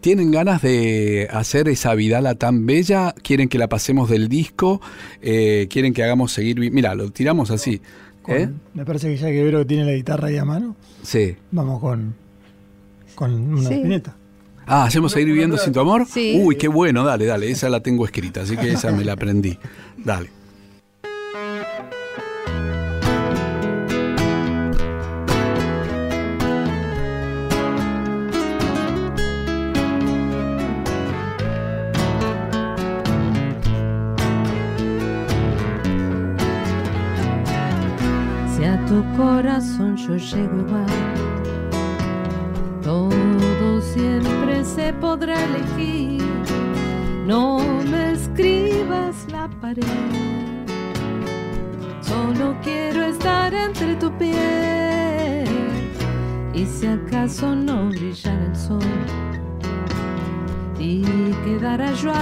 ¿Tienen 0.00 0.30
ganas 0.30 0.62
de 0.62 1.26
hacer 1.32 1.68
esa 1.68 1.94
Vidala 1.94 2.34
tan 2.36 2.64
bella? 2.66 3.14
¿Quieren 3.22 3.48
que 3.48 3.58
la 3.58 3.68
pasemos 3.68 4.08
del 4.08 4.28
disco? 4.28 4.80
Eh, 5.20 5.66
¿Quieren 5.70 5.92
que 5.92 6.04
hagamos 6.04 6.32
seguir? 6.32 6.58
Mira, 6.70 6.94
lo 6.94 7.10
tiramos 7.10 7.50
así. 7.50 7.80
Con- 8.22 8.36
¿eh? 8.36 8.50
Me 8.74 8.84
parece 8.84 9.08
que 9.08 9.16
ya 9.16 9.28
que 9.28 9.42
Vero 9.42 9.66
tiene 9.66 9.84
la 9.84 9.92
guitarra 9.92 10.28
ahí 10.28 10.36
a 10.36 10.44
mano, 10.44 10.76
Sí. 11.02 11.34
vamos 11.50 11.80
con, 11.80 12.14
con 13.14 13.32
una 13.32 13.68
Sí. 13.68 13.74
espineta. 13.74 14.16
Ah, 14.66 14.84
¿hacemos 14.84 15.12
seguir 15.12 15.28
viviendo 15.28 15.56
sin 15.58 15.72
tu 15.72 15.80
amor? 15.80 16.06
Sí. 16.08 16.40
Uy, 16.42 16.56
qué 16.56 16.66
bueno, 16.68 17.04
dale, 17.04 17.24
dale, 17.24 17.50
esa 17.50 17.68
la 17.68 17.80
tengo 17.80 18.04
escrita, 18.04 18.42
así 18.42 18.56
que 18.56 18.72
esa 18.72 18.90
me 18.92 19.04
la 19.04 19.12
aprendí. 19.12 19.56
Dale. 19.96 20.28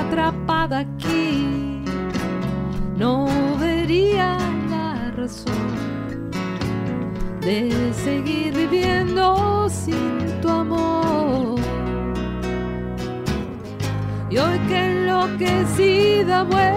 Atrapada 0.07 0.81
aquí, 0.81 1.83
no 2.97 3.27
vería 3.59 4.39
la 4.69 5.11
razón 5.17 6.31
de 7.41 7.93
seguir 7.93 8.55
viviendo 8.55 9.69
sin 9.69 10.41
tu 10.41 10.49
amor. 10.49 11.61
Y 14.31 14.39
hoy 14.39 14.59
que 14.69 14.85
enloquecida 14.85 16.43
vuelvo 16.43 16.74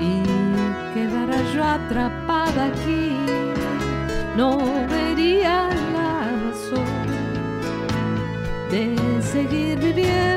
y 0.00 0.22
quedara 0.94 1.38
yo 1.54 1.64
atrapada 1.64 2.66
aquí, 2.66 3.16
no 4.36 4.58
vería 4.88 5.68
la 5.92 6.30
razón 6.44 7.02
de 8.70 8.96
seguir 9.22 9.78
viviendo 9.78 10.31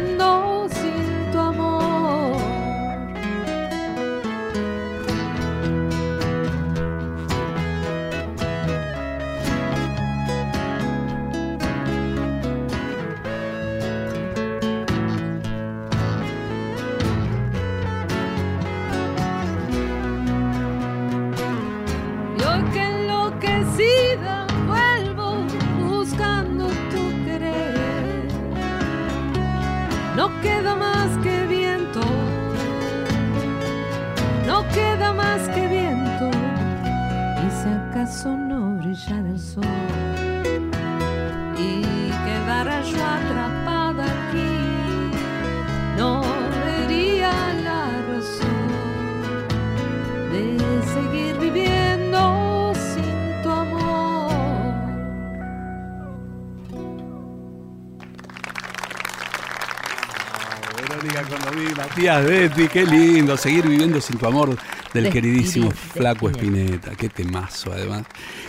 Matías 61.95 62.25
Betty, 62.25 62.67
qué 62.67 62.85
lindo 62.85 63.37
seguir 63.37 63.65
viviendo 63.65 64.01
sin 64.01 64.17
tu 64.17 64.25
amor 64.25 64.57
del 64.93 65.05
De 65.05 65.09
queridísimo 65.09 65.69
de 65.69 65.75
Flaco. 65.75 66.29
Espineta. 66.29 66.93
Qué 66.93 67.07
temazo, 67.07 67.71
además. 67.71 68.03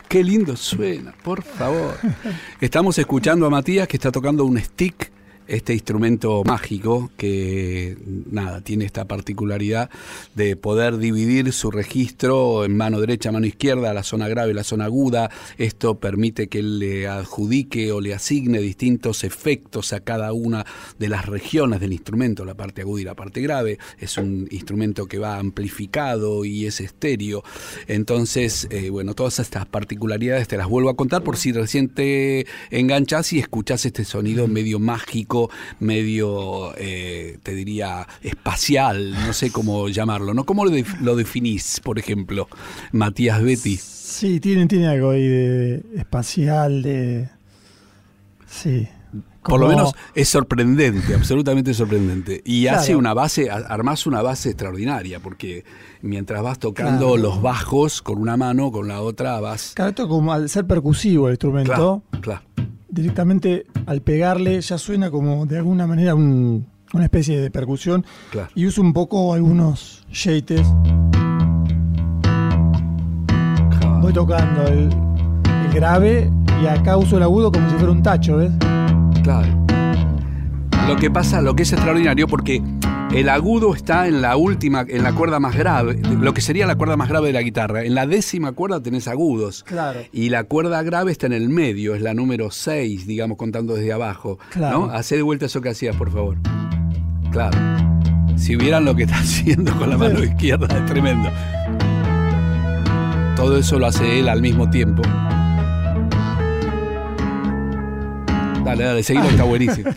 Qué 0.09 0.25
lindo 0.25 0.57
suena, 0.57 1.13
por 1.23 1.45
favor. 1.45 1.97
Estamos 2.61 2.99
escuchando 2.99 3.47
a 3.47 3.51
Matías 3.51 3.87
que 3.87 3.99
está 3.99 4.11
tocando 4.11 4.45
un 4.45 4.59
stick, 4.59 5.13
este 5.49 5.73
instrumento 5.73 6.43
mágico 6.45 7.11
que, 7.17 7.97
nada, 8.31 8.61
tiene 8.61 8.85
esta 8.85 9.07
particularidad 9.07 9.91
de 10.35 10.57
poder 10.57 10.99
dividir 10.99 11.53
su 11.53 11.71
registro 11.71 12.65
en 12.65 12.77
mano 12.77 13.01
derecha, 13.01 13.33
mano 13.33 13.47
izquierda, 13.47 13.95
la 13.95 14.03
zona 14.03 14.29
grave, 14.29 14.55
la 14.55 14.65
zona 14.65 14.87
aguda. 14.87 15.31
Esto 15.59 15.99
permite 15.99 16.49
que 16.49 16.61
él 16.61 16.79
le 16.79 17.07
adjudique 17.07 17.93
o 17.93 18.01
le 18.01 18.15
asigne 18.15 18.61
distintos 18.61 19.25
efectos 19.25 19.93
a 19.93 20.01
cada 20.01 20.33
una 20.33 20.65
de 20.99 21.09
las 21.09 21.27
regiones 21.27 21.81
del 21.81 21.93
instrumento, 21.93 22.45
la 22.45 22.55
parte 22.55 22.83
aguda 22.83 23.03
y 23.03 23.05
la 23.05 23.15
parte 23.15 23.41
grave. 23.41 23.79
Es 23.99 24.17
un 24.19 24.49
instrumento 24.51 25.07
que 25.07 25.19
va 25.19 25.39
amplificado 25.39 26.45
y 26.45 26.67
es 26.67 26.81
estéreo. 26.81 27.43
Entonces, 27.87 28.69
eh, 28.71 28.91
bueno, 28.91 29.15
todas 29.15 29.39
estas 29.39 29.67
particularidades 29.67 30.49
te 30.49 30.57
las 30.57 30.69
vuelvo 30.69 30.91
a 30.91 30.97
contar 30.97 31.23
por 31.23 31.37
si 31.37 31.53
recién 31.53 31.89
te 31.89 32.47
enganchas 32.71 33.33
y 33.33 33.39
escuchas 33.39 33.85
este 33.87 34.05
sonido 34.05 34.49
medio 34.49 34.79
mágico, 34.79 35.36
medio, 35.81 36.73
eh, 36.77 37.39
te 37.43 37.55
diría, 37.55 38.07
espacial, 38.23 39.13
no 39.27 39.33
sé 39.33 39.51
cómo 39.51 39.89
llamarlo, 39.89 40.35
¿no? 40.35 40.45
¿Cómo 40.45 40.65
lo, 40.65 40.73
lo 41.03 41.17
definís, 41.17 41.81
por 41.81 41.99
ejemplo, 41.99 42.49
Matías 42.93 43.43
Betty? 43.43 43.77
Sí, 43.77 44.41
tiene, 44.41 44.67
tiene 44.67 44.87
algo 44.89 45.11
ahí 45.11 45.27
de 45.27 45.83
espacial, 45.97 46.83
de. 46.83 47.29
Sí. 48.47 48.89
Por 49.43 49.61
lo 49.61 49.69
menos 49.69 49.93
es 50.15 50.29
sorprendente, 50.29 51.15
absolutamente 51.15 51.73
sorprendente. 51.73 52.43
Y 52.45 52.63
Claro. 52.63 52.79
hace 52.81 52.97
una 52.97 53.15
base, 53.15 53.49
armás 53.49 54.05
una 54.07 54.21
base 54.21 54.49
extraordinaria, 54.51 55.21
porque 55.21 55.65
mientras 56.03 56.43
vas 56.43 56.59
tocando 56.59 57.13
Claro. 57.13 57.17
los 57.17 57.43
bajos 57.43 58.03
con 58.03 58.19
una 58.19 58.37
mano, 58.37 58.73
con 58.73 58.89
la 58.89 59.01
otra 59.03 59.39
vas. 59.41 59.73
Claro, 59.77 59.91
esto 59.91 60.09
como 60.09 60.33
al 60.33 60.49
ser 60.49 60.67
percusivo 60.67 61.29
el 61.29 61.35
instrumento, 61.35 61.73
Claro, 61.73 62.03
claro. 62.21 62.43
Directamente 62.97 63.67
al 63.87 64.01
pegarle 64.01 64.61
ya 64.61 64.79
suena 64.79 65.11
como 65.11 65.47
de 65.47 65.59
alguna 65.59 65.87
manera 65.87 66.15
un- 66.15 66.67
una 66.95 67.05
especie 67.05 67.41
de 67.41 67.51
percusión 67.51 68.05
Claro. 68.31 68.49
y 68.55 68.67
uso 68.67 68.81
un 68.81 68.93
poco 68.93 69.35
algunos 69.35 70.05
yates. 70.13 70.67
Voy 74.01 74.13
tocando 74.13 74.63
el, 74.69 74.89
el 75.67 75.73
grave 75.75 76.31
y 76.63 76.67
acá 76.67 76.97
uso 76.97 77.17
el 77.17 77.23
agudo 77.23 77.51
como 77.51 77.69
si 77.69 77.77
fuera 77.77 77.91
un 77.93 78.03
tacho, 78.03 78.37
¿ves? 78.39 78.53
Claro. 79.23 79.49
Lo 80.87 80.97
que 80.97 81.11
pasa, 81.11 81.41
lo 81.43 81.55
que 81.57 81.65
es 81.65 81.73
extraordinario, 81.73 82.29
porque 82.29 82.63
el 83.17 83.31
agudo 83.31 83.75
está 83.75 84.07
en 84.09 84.21
la 84.21 84.37
última, 84.37 84.85
en 84.87 85.03
la 85.03 85.15
cuerda 85.15 85.41
más 85.41 85.57
grave, 85.57 85.99
lo 86.21 86.35
que 86.35 86.43
sería 86.43 86.67
la 86.67 86.77
cuerda 86.77 86.99
más 86.99 87.09
grave 87.09 87.29
de 87.29 87.33
la 87.33 87.41
guitarra. 87.41 87.83
En 87.83 87.95
la 87.95 88.07
décima 88.07 88.53
cuerda 88.53 88.83
tenés 88.83 89.09
agudos. 89.09 89.65
Claro. 89.65 90.01
Y 90.13 90.29
la 90.29 90.45
cuerda 90.45 90.83
grave 90.83 91.13
está 91.13 91.25
en 91.25 91.33
el 91.33 91.49
medio, 91.49 91.95
es 91.95 92.03
la 92.03 92.13
número 92.13 92.51
6, 92.51 93.07
digamos, 93.07 93.39
contando 93.39 93.75
desde 93.75 93.91
abajo. 93.95 94.39
Claro. 94.51 94.89
¿no? 94.89 94.91
Hacé 94.93 95.17
de 95.17 95.23
vuelta 95.23 95.47
eso 95.47 95.63
que 95.63 95.71
hacías, 95.71 95.97
por 95.97 96.13
favor. 96.13 96.37
Claro. 97.33 97.57
Si 98.37 98.55
vieran 98.55 98.85
lo 98.85 98.95
que 98.95 99.05
está 99.05 99.17
haciendo 99.21 99.75
con 99.79 99.89
la 99.89 99.97
mano 99.97 100.23
izquierda, 100.23 100.67
es 100.77 100.85
tremendo. 100.85 101.31
Todo 103.35 103.57
eso 103.57 103.79
lo 103.79 103.87
hace 103.87 104.21
él 104.21 104.29
al 104.29 104.43
mismo 104.43 104.69
tiempo. 104.69 105.01
Dale, 108.63 108.85
dale, 108.85 109.03
seguilo, 109.03 109.25
está 109.31 109.45
buenísimo. 109.45 109.91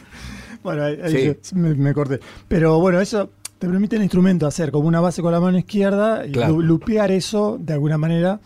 Bueno, 0.64 0.84
ahí, 0.84 1.00
ahí 1.04 1.36
Sí. 1.42 1.56
me, 1.56 1.74
me 1.76 1.94
corté. 1.94 2.20
Pero 2.48 2.80
bueno, 2.80 3.00
eso 3.00 3.30
te 3.58 3.68
permite 3.68 3.96
el 3.98 4.04
instrumento 4.04 4.48
hacer 4.48 4.72
como 4.72 4.88
una 4.88 5.00
base 5.02 5.22
con 5.22 5.32
la 5.32 5.40
mano 5.40 5.58
izquierda 5.58 6.26
y 6.26 6.32
Claro. 6.32 6.54
lu- 6.54 6.62
lupear 6.64 7.12
eso 7.12 7.58
de 7.60 7.74
alguna 7.74 7.98
manera. 7.98 8.40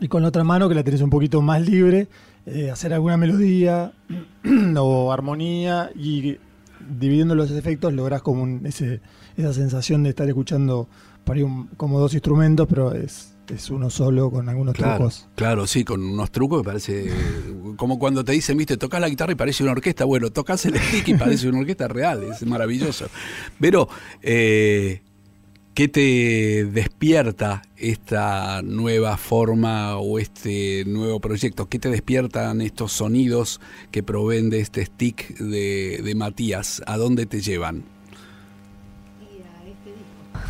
Y 0.00 0.08
con 0.08 0.22
la 0.22 0.28
otra 0.28 0.44
mano, 0.44 0.68
que 0.68 0.74
la 0.74 0.84
tenés 0.84 1.00
un 1.02 1.10
poquito 1.10 1.42
más 1.42 1.60
libre, 1.66 2.06
eh, 2.46 2.70
hacer 2.70 2.94
alguna 2.94 3.16
melodía 3.16 3.92
o 4.80 5.12
armonía 5.12 5.90
y 5.94 6.36
dividiendo 6.88 7.34
los 7.34 7.50
efectos 7.50 7.92
lográs 7.92 8.22
como 8.22 8.42
un- 8.42 8.64
ese, 8.64 9.00
esa 9.36 9.52
sensación 9.52 10.02
de 10.04 10.10
estar 10.10 10.28
escuchando 10.28 10.88
un- 11.26 11.66
como 11.76 11.98
dos 12.00 12.14
instrumentos, 12.14 12.66
pero 12.68 12.94
es, 12.94 13.34
es 13.54 13.70
uno 13.70 13.90
solo 13.90 14.30
con 14.30 14.48
algunos 14.48 14.74
Claro, 14.74 14.96
trucos. 14.96 15.28
claro, 15.34 15.66
sí, 15.66 15.84
con 15.84 16.02
unos 16.02 16.30
trucos 16.30 16.62
que 16.62 16.66
parece 16.66 17.12
como 17.76 17.98
cuando 17.98 18.24
te 18.24 18.32
dicen, 18.32 18.56
viste, 18.56 18.76
tocas 18.76 19.00
la 19.00 19.08
guitarra 19.08 19.32
y 19.32 19.36
parece 19.36 19.62
una 19.62 19.72
orquesta. 19.72 20.04
Bueno, 20.04 20.30
tocas 20.30 20.64
el 20.66 20.76
stick 20.78 21.08
y 21.08 21.14
parece 21.14 21.48
una 21.48 21.60
orquesta 21.60 21.86
real, 21.88 22.22
es 22.24 22.44
maravilloso. 22.44 23.06
Pero, 23.60 23.88
eh, 24.22 25.02
¿qué 25.74 25.86
te 25.88 26.64
despierta 26.72 27.62
esta 27.76 28.62
nueva 28.62 29.16
forma 29.16 29.96
o 29.98 30.18
este 30.18 30.84
nuevo 30.86 31.20
proyecto? 31.20 31.68
¿Qué 31.68 31.78
te 31.78 31.88
despiertan 31.88 32.60
estos 32.60 32.92
sonidos 32.92 33.60
que 33.92 34.02
proveen 34.02 34.50
de 34.50 34.60
este 34.60 34.84
stick 34.84 35.38
de, 35.38 36.00
de 36.02 36.14
Matías? 36.16 36.82
¿A 36.86 36.96
dónde 36.96 37.26
te 37.26 37.40
llevan? 37.40 37.84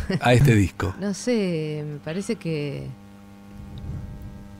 A 0.21 0.33
este 0.33 0.55
disco. 0.55 0.93
No 1.01 1.13
sé, 1.13 1.83
me 1.89 1.97
parece 1.99 2.35
que, 2.35 2.83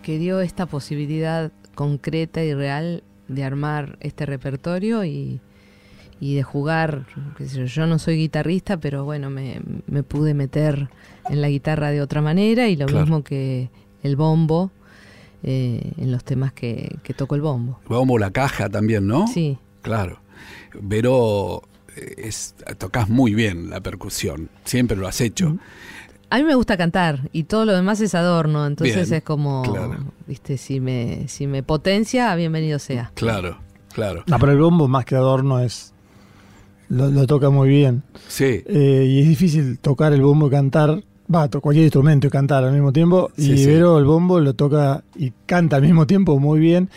que 0.04 0.18
dio 0.18 0.40
esta 0.42 0.66
posibilidad 0.66 1.52
concreta 1.76 2.44
y 2.44 2.54
real 2.54 3.04
de 3.28 3.44
armar 3.44 3.98
este 4.02 4.26
repertorio 4.26 5.06
y, 5.06 5.40
y 6.20 6.36
de 6.36 6.44
jugar. 6.44 7.06
yo, 7.66 7.86
no 7.88 8.00
soy 8.00 8.18
guitarrista, 8.18 8.78
pero 8.78 9.06
bueno, 9.06 9.30
me, 9.30 9.62
me 9.88 10.04
pude 10.04 10.34
meter 10.34 10.90
en 11.30 11.42
la 11.42 11.50
guitarra 11.50 11.92
de 11.92 12.02
otra 12.02 12.22
manera 12.22 12.68
y 12.68 12.76
lo 12.76 12.86
Claro. 12.88 13.02
mismo 13.02 13.24
que 13.24 13.70
el 14.04 14.16
bombo 14.16 14.72
eh, 15.44 15.92
en 15.98 16.12
los 16.12 16.24
temas 16.24 16.52
que, 16.54 16.98
que 17.04 17.14
toco 17.14 17.36
el 17.36 17.42
bombo. 17.42 17.80
Vamos 17.88 18.20
la 18.20 18.32
caja 18.32 18.68
también, 18.70 19.08
¿no? 19.08 19.28
Sí, 19.28 19.58
Claro. 19.82 20.20
Pero 20.90 21.62
es, 22.18 22.56
tocas 22.78 23.10
muy 23.10 23.34
bien 23.34 23.70
la 23.70 23.82
percusión. 23.82 24.50
Siempre 24.66 24.98
lo 24.98 25.08
has 25.08 25.22
hecho. 25.22 25.58
A 26.32 26.38
mí 26.38 26.44
me 26.44 26.54
gusta 26.56 26.78
cantar 26.78 27.28
y 27.32 27.44
todo 27.46 27.66
lo 27.66 27.74
demás 27.76 28.02
es 28.02 28.14
adorno, 28.14 28.68
entonces 28.68 29.10
Bien, 29.10 29.18
es 29.20 29.24
como, 29.24 29.64
claro. 29.64 29.98
viste, 30.28 30.58
si 30.58 30.80
me, 30.80 31.28
si 31.28 31.48
me 31.48 31.64
potencia, 31.64 32.36
bienvenido 32.36 32.78
sea. 32.78 33.12
Claro, 33.16 33.58
claro. 33.94 34.24
No, 34.28 34.38
pero 34.38 34.52
el 34.52 34.60
bombo 34.60 34.88
más 34.88 35.06
que 35.06 35.16
adorno 35.16 35.60
es... 35.60 35.94
Lo, 36.90 37.08
lo 37.10 37.28
toca 37.28 37.50
muy 37.52 37.70
bien. 37.70 38.02
Sí, 38.28 38.64
Eh, 38.66 39.06
y 39.08 39.20
es 39.22 39.28
difícil 39.28 39.78
tocar 39.80 40.12
el 40.14 40.22
bombo 40.22 40.48
y 40.48 40.50
cantar, 40.50 41.04
va, 41.34 41.48
to- 41.48 41.62
cualquier 41.62 41.84
instrumento 41.86 42.26
y 42.26 42.30
cantar 42.32 42.64
al 42.64 42.74
mismo 42.74 42.92
tiempo. 42.92 43.32
Sí, 43.38 43.52
y 43.54 43.58
sí. 43.60 43.66
Vero 43.68 43.98
el 44.00 44.06
bombo 44.06 44.40
lo 44.40 44.54
toca 44.56 45.04
y 45.16 45.32
canta 45.46 45.76
al 45.76 45.84
mismo 45.84 46.08
tiempo 46.08 46.40
muy 46.40 46.60
bien. 46.60 46.90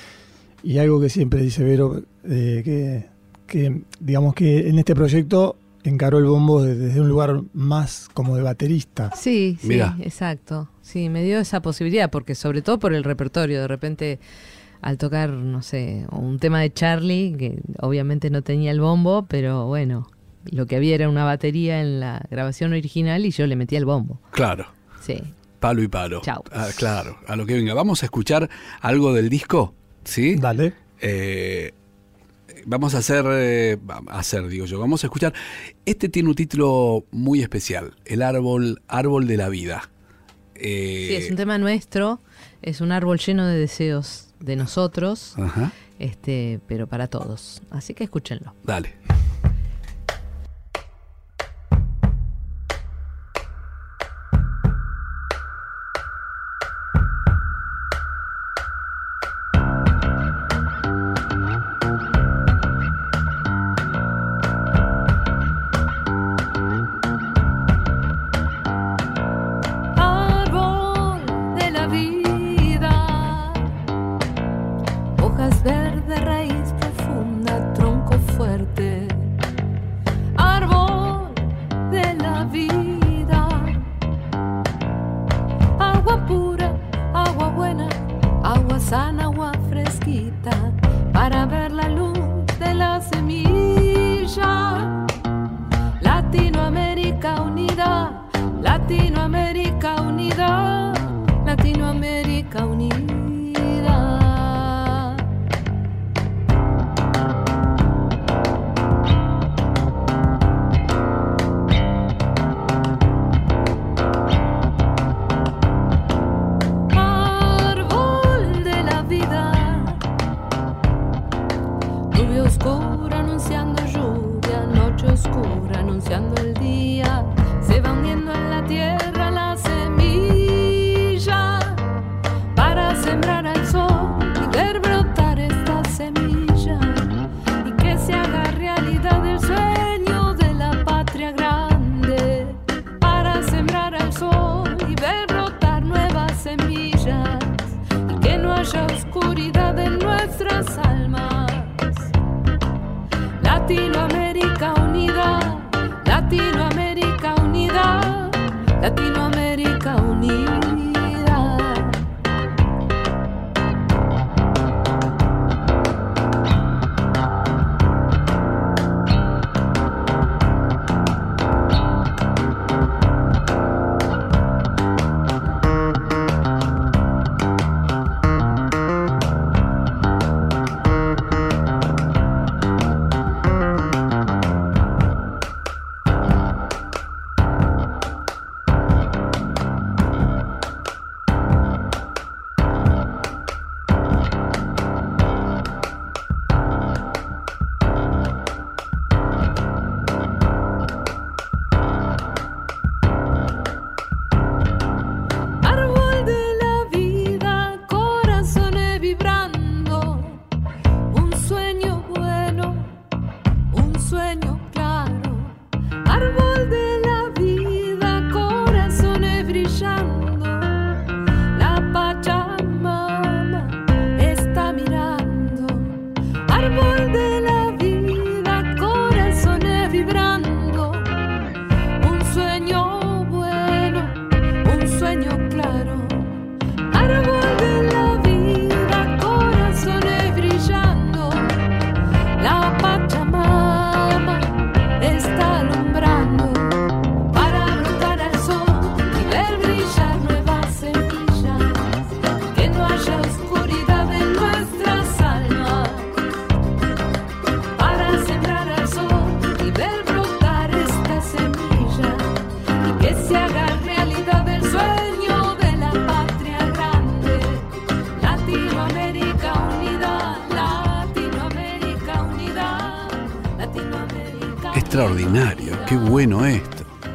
Y 0.63 0.79
algo 0.79 0.99
que 1.01 1.11
siempre 1.11 1.43
dice 1.43 1.63
Vero, 1.65 2.03
eh, 2.25 2.63
que, 2.65 3.07
que 3.53 3.83
digamos 4.01 4.35
que 4.35 4.69
en 4.69 4.79
este 4.79 4.95
proyecto 4.95 5.57
encaró 5.85 6.19
el 6.19 6.25
bombo 6.25 6.63
de- 6.63 6.75
desde 6.77 7.01
un 7.01 7.09
lugar 7.09 7.43
más 7.53 8.09
como 8.15 8.37
de 8.37 8.43
baterista. 8.43 9.11
Sí, 9.15 9.57
sí, 9.61 9.69
Mirá. 9.69 9.97
exacto. 10.01 10.69
Sí, 10.81 11.09
me 11.09 11.23
dio 11.23 11.39
esa 11.39 11.61
posibilidad, 11.61 12.11
porque 12.11 12.35
sobre 12.35 12.63
todo 12.63 12.79
por 12.79 12.95
el 12.95 13.05
repertorio, 13.05 13.61
de 13.61 13.69
repente 13.69 14.19
al 14.81 14.99
tocar, 14.99 15.31
no 15.31 15.63
sé, 15.63 16.07
un 16.11 16.39
tema 16.41 16.61
de 16.61 16.73
Charlie, 16.73 17.37
que 17.39 17.61
obviamente 17.81 18.31
no 18.31 18.43
tenía 18.43 18.71
el 18.73 18.81
bombo, 18.81 19.27
pero 19.29 19.67
bueno, 19.67 20.09
lo 20.51 20.67
que 20.67 20.75
había 20.77 20.95
era 20.97 21.09
una 21.09 21.25
batería 21.25 21.81
en 21.81 22.01
la 22.01 22.21
grabación 22.31 22.73
original 22.73 23.25
y 23.27 23.31
yo 23.31 23.47
le 23.47 23.55
metía 23.57 23.79
el 23.79 23.85
bombo. 23.85 24.19
claro. 24.33 24.67
Sí. 25.01 25.21
Palo 25.61 25.81
y 25.83 25.89
palo. 25.89 26.21
Chau. 26.23 26.43
Ah, 26.53 26.69
claro, 26.77 27.17
a 27.29 27.37
lo 27.37 27.47
que 27.47 27.55
venga. 27.55 27.75
Vamos 27.75 28.03
a 28.03 28.07
escuchar 28.07 28.49
algo 28.81 29.13
del 29.15 29.29
disco, 29.29 29.75
¿sí? 30.03 30.35
Dale. 30.35 30.75
Eh, 31.01 31.73
vamos 32.67 32.95
a 32.95 32.99
hacer, 32.99 33.25
eh, 33.29 33.79
hacer, 34.09 34.47
digo 34.49 34.67
yo, 34.67 34.79
vamos 34.79 35.05
a 35.05 35.07
escuchar. 35.07 35.33
Este 35.85 36.09
tiene 36.09 36.29
un 36.29 36.35
título 36.35 37.05
muy 37.11 37.41
especial, 37.43 37.95
El 38.05 38.23
árbol, 38.23 38.83
árbol 38.89 39.27
de 39.27 39.37
la 39.37 39.49
vida. 39.49 39.91
Eh, 40.55 41.07
Sí, 41.09 41.15
es 41.17 41.31
un 41.31 41.37
tema 41.37 41.59
nuestro, 41.59 42.21
es 42.63 42.81
un 42.81 42.93
árbol 42.93 43.19
lleno 43.19 43.47
de 43.47 43.59
deseos 43.59 44.29
de 44.41 44.57
nosotros, 44.57 45.35
Ajá, 45.39 45.73
este, 45.99 46.61
pero 46.67 46.87
para 46.87 47.09
todos. 47.09 47.63
Así 47.71 47.95
que 47.95 48.05
escúchenlo. 48.05 48.55
dale. 48.65 48.95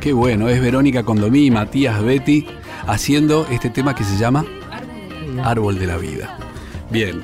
Qué 0.07 0.13
bueno, 0.13 0.47
es 0.47 0.61
Verónica 0.61 1.03
Condomí 1.03 1.47
y 1.47 1.51
Matías 1.51 2.01
Betty 2.01 2.47
haciendo 2.87 3.45
este 3.51 3.69
tema 3.69 3.93
que 3.93 4.05
se 4.05 4.17
llama 4.17 4.45
Árbol 5.43 5.77
de 5.77 5.85
la 5.85 5.97
Vida. 5.97 6.39
Bien. 6.89 7.21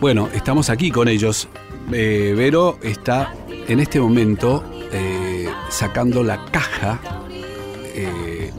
Bueno, 0.00 0.28
estamos 0.34 0.70
aquí 0.70 0.90
con 0.90 1.06
ellos. 1.06 1.46
Eh, 1.92 2.34
Vero 2.36 2.80
está 2.82 3.32
en 3.68 3.78
este 3.78 4.00
momento 4.00 4.64
eh, 4.90 5.48
sacando 5.68 6.24
la 6.24 6.46
caja 6.46 6.98
eh, 7.94 8.50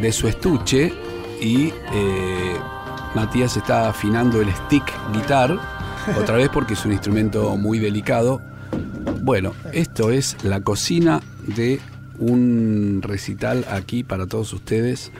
de 0.00 0.10
su 0.10 0.26
estuche 0.26 0.92
y 1.40 1.72
Matías 3.14 3.56
está 3.56 3.90
afinando 3.90 4.40
el 4.42 4.52
stick 4.52 4.92
guitar, 5.12 5.56
otra 6.20 6.34
vez 6.34 6.48
porque 6.48 6.74
es 6.74 6.84
un 6.84 6.90
instrumento 6.90 7.56
muy 7.56 7.78
delicado. 7.78 8.42
Bueno, 9.22 9.52
esto 9.72 10.10
es 10.10 10.36
la 10.42 10.62
cocina 10.62 11.20
de 11.46 11.80
un 12.18 13.00
recital 13.02 13.64
aquí 13.70 14.04
para 14.04 14.26
todos 14.26 14.52
ustedes, 14.52 15.12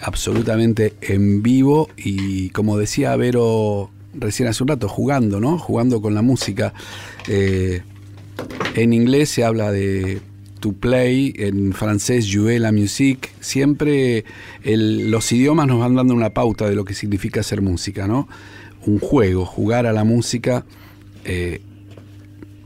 absolutamente 0.00 0.94
en 1.00 1.42
vivo 1.42 1.88
y 1.96 2.50
como 2.50 2.78
decía 2.78 3.16
Vero 3.16 3.90
recién 4.18 4.48
hace 4.48 4.62
un 4.62 4.68
rato, 4.68 4.88
jugando, 4.88 5.40
¿no? 5.40 5.58
Jugando 5.58 6.00
con 6.00 6.14
la 6.14 6.22
música. 6.22 6.72
Eh, 7.28 7.82
en 8.74 8.92
inglés 8.92 9.30
se 9.30 9.44
habla 9.44 9.72
de 9.72 10.20
to 10.60 10.72
play, 10.72 11.34
en 11.36 11.72
francés 11.72 12.28
jouer 12.32 12.60
la 12.60 12.72
musique. 12.72 13.30
Siempre 13.40 14.24
los 14.64 15.30
idiomas 15.32 15.66
nos 15.66 15.80
van 15.80 15.94
dando 15.94 16.14
una 16.14 16.30
pauta 16.30 16.68
de 16.68 16.74
lo 16.74 16.84
que 16.84 16.94
significa 16.94 17.40
hacer 17.40 17.62
música, 17.62 18.06
¿no? 18.06 18.28
Un 18.86 18.98
juego, 18.98 19.44
jugar 19.44 19.86
a 19.86 19.92
la 19.92 20.04
música. 20.04 20.64
eh, 21.24 21.60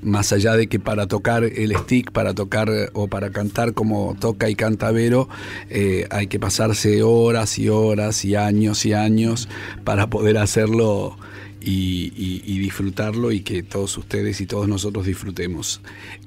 más 0.03 0.32
allá 0.32 0.57
de 0.57 0.66
que 0.66 0.78
para 0.80 1.07
tocar 1.07 1.44
el 1.44 1.74
stick, 1.76 2.11
para 2.12 2.34
tocar 2.34 2.68
eh, 2.70 2.88
o 2.94 3.09
para 3.09 3.30
cantar 3.30 3.74
como 3.74 4.16
toca 4.18 4.48
y 4.48 4.55
canta 4.55 4.90
Vero, 4.92 5.28
eh, 5.68 6.07
hay 6.11 6.26
que 6.26 6.38
pasarse 6.38 7.03
horas 7.03 7.59
y 7.59 7.68
horas 7.68 8.24
y 8.24 8.34
años 8.36 8.86
y 8.86 8.92
años 8.94 9.48
para 9.84 10.09
poder 10.09 10.38
hacerlo 10.38 11.16
y, 11.61 12.12
y- 12.16 12.42
y 12.46 12.59
disfrutarlo 12.59 13.32
y 13.32 13.40
que 13.40 13.62
todos 13.62 13.98
ustedes 13.98 14.40
y 14.40 14.46
todos 14.46 14.66
nosotros 14.68 15.05
disfrutemos. 15.07 15.80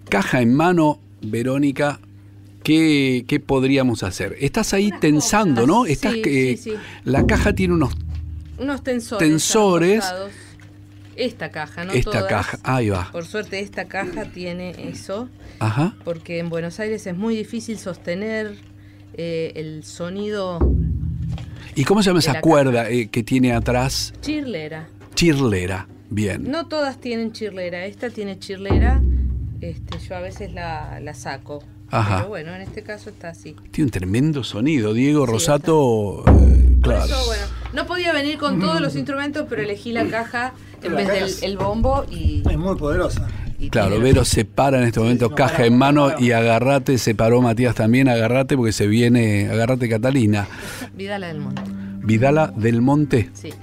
Caja 0.10 0.42
en 0.42 0.54
mano, 0.54 1.00
Verónica. 1.22 2.00
¿Qué, 2.64 3.26
qué 3.28 3.40
podríamos 3.42 4.04
hacer? 4.04 4.38
Estás 4.40 4.74
ahí 4.74 4.92
tensando, 5.02 5.68
¿no? 5.68 5.84
Sí, 5.86 5.92
Estás 5.92 6.14
sí, 6.14 6.22
que 6.22 6.58
sí. 6.58 6.74
la 7.04 7.26
caja 7.26 7.54
tiene 7.54 7.74
unos 7.74 7.94
Unos 8.58 8.84
tensores. 8.84 9.28
Tensores. 9.28 10.04
Esta 11.16 11.50
caja, 11.52 11.84
¿no? 11.86 11.94
esta 11.94 12.12
todas. 12.12 12.30
caja, 12.30 12.60
ahí 12.64 12.90
va. 12.90 13.10
Por 13.12 13.26
suerte 13.26 13.60
esta 13.60 13.86
caja 13.86 14.26
tiene 14.26 14.74
eso, 14.90 15.30
Ajá. 15.60 15.96
porque 16.04 16.40
en 16.40 16.50
Buenos 16.50 16.80
Aires 16.80 17.06
es 17.08 17.16
muy 17.16 17.36
difícil 17.36 17.78
sostener 17.78 18.56
eh, 19.16 19.52
el 19.56 19.84
sonido 19.84 20.60
¿Y 21.76 21.84
cómo 21.86 22.04
se 22.04 22.10
llama 22.10 22.20
esa 22.20 22.40
cuerda 22.42 22.90
eh, 22.90 23.08
que 23.10 23.24
tiene 23.24 23.54
atrás? 23.54 24.14
chirlera. 24.22 24.88
Chirlera. 25.16 25.88
Bien. 26.10 26.50
No 26.52 26.68
todas 26.68 27.00
tienen 27.00 27.32
chirlera. 27.32 27.86
Esta 27.86 28.10
tiene 28.12 28.38
chirlera. 28.38 29.02
Este, 29.62 29.98
yo 30.00 30.16
a 30.16 30.20
veces 30.20 30.54
la, 30.54 31.00
la 31.00 31.14
saco. 31.16 31.64
Ajá. 31.90 32.18
Pero 32.18 32.30
bueno, 32.30 32.54
en 32.54 32.62
este 32.62 32.84
caso 32.84 33.10
está 33.10 33.30
así. 33.30 33.56
Tiene 33.72 33.86
un 33.88 33.92
tremendo 33.92 34.44
sonido, 34.44 34.94
Diego 34.94 35.26
Sí, 35.26 35.32
Rosato. 35.32 36.20
eh, 36.28 36.78
Por 36.82 36.82
claro. 36.82 37.06
eso, 37.06 37.26
bueno, 37.26 37.44
no 37.74 37.86
podía 37.86 38.14
venir 38.14 38.38
con 38.38 38.60
todos 38.60 38.82
los 38.82 38.96
instrumentos, 38.96 39.46
pero 39.50 39.62
elegí 39.62 39.92
la 39.92 40.06
caja 40.06 40.54
en 40.82 40.96
vez 40.96 41.08
del 41.08 41.52
el 41.52 41.58
bombo 41.58 42.06
y, 42.10 42.44
Es 42.50 42.58
muy 42.58 42.76
poderosa. 42.76 43.28
y 43.60 43.70
Claro, 43.70 44.00
Vero 44.00 44.26
se 44.26 44.46
para 44.46 44.78
en 44.80 44.86
este 44.86 45.00
momento, 45.00 45.30
no, 45.30 45.36
caja 45.36 45.66
en 45.66 45.78
mano 45.78 46.20
y 46.20 46.32
agarrate, 46.32 46.98
se 46.98 47.16
paró 47.16 47.42
Matías 47.42 47.76
también, 47.76 48.10
agarrate 48.10 48.56
porque 48.56 48.72
se 48.72 48.88
viene, 48.88 49.50
agarrate 49.50 49.90
Catalina. 49.90 50.48
Vidala 50.94 51.28
del 51.28 51.40
Monte. 51.40 51.62
Vidala 52.04 52.54
del 52.56 52.82
Monte. 52.82 53.30
Sí. 53.34 53.54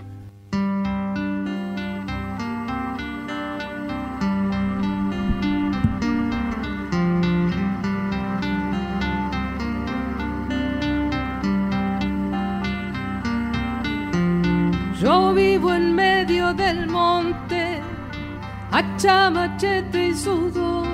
Hacha, 19.01 19.31
machete 19.31 20.09
y 20.09 20.15
sudor. 20.15 20.87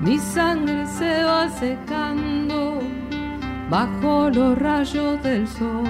Mi 0.00 0.18
sangre 0.18 0.86
se 0.86 1.24
va 1.24 1.48
secando 1.48 2.80
bajo 3.70 4.30
los 4.30 4.58
rayos 4.58 5.22
del 5.22 5.46
sol. 5.46 5.84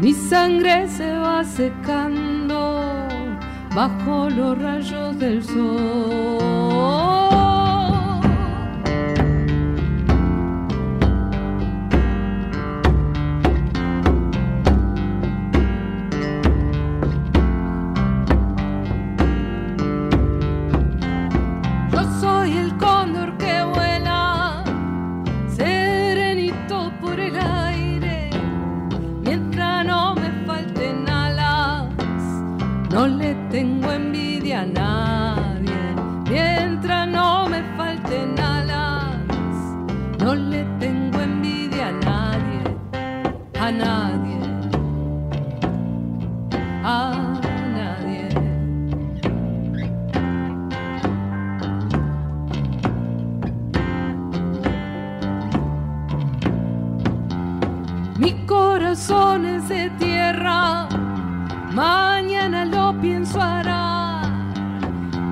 Mi 0.00 0.12
sangre 0.12 0.88
se 0.88 1.12
va 1.16 1.44
secando 1.44 2.80
bajo 3.74 4.28
los 4.30 4.58
rayos 4.58 5.18
del 5.18 5.42
sol. 5.42 6.71
Mañana 61.74 62.64
lo 62.64 62.98
pienso 63.00 63.40
hará. 63.40 64.22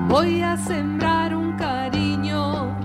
Voy 0.07 0.41
a 0.41 0.57
sembrar 0.57 1.35
un 1.35 1.53
cariño, 1.53 2.75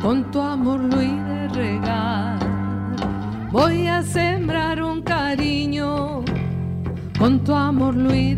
con 0.00 0.30
tu 0.30 0.40
amor 0.40 0.80
lo 0.80 0.98
de 0.98 1.48
regar. 1.48 2.38
Voy 3.50 3.86
a 3.86 4.02
sembrar 4.02 4.82
un 4.82 5.02
cariño, 5.02 6.22
con 7.18 7.42
tu 7.44 7.52
amor 7.52 7.94
lo 7.94 8.12
he 8.12 8.34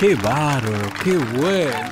¡Qué 0.00 0.14
bárbaro! 0.14 0.90
¡Qué 1.04 1.18
bueno! 1.18 1.90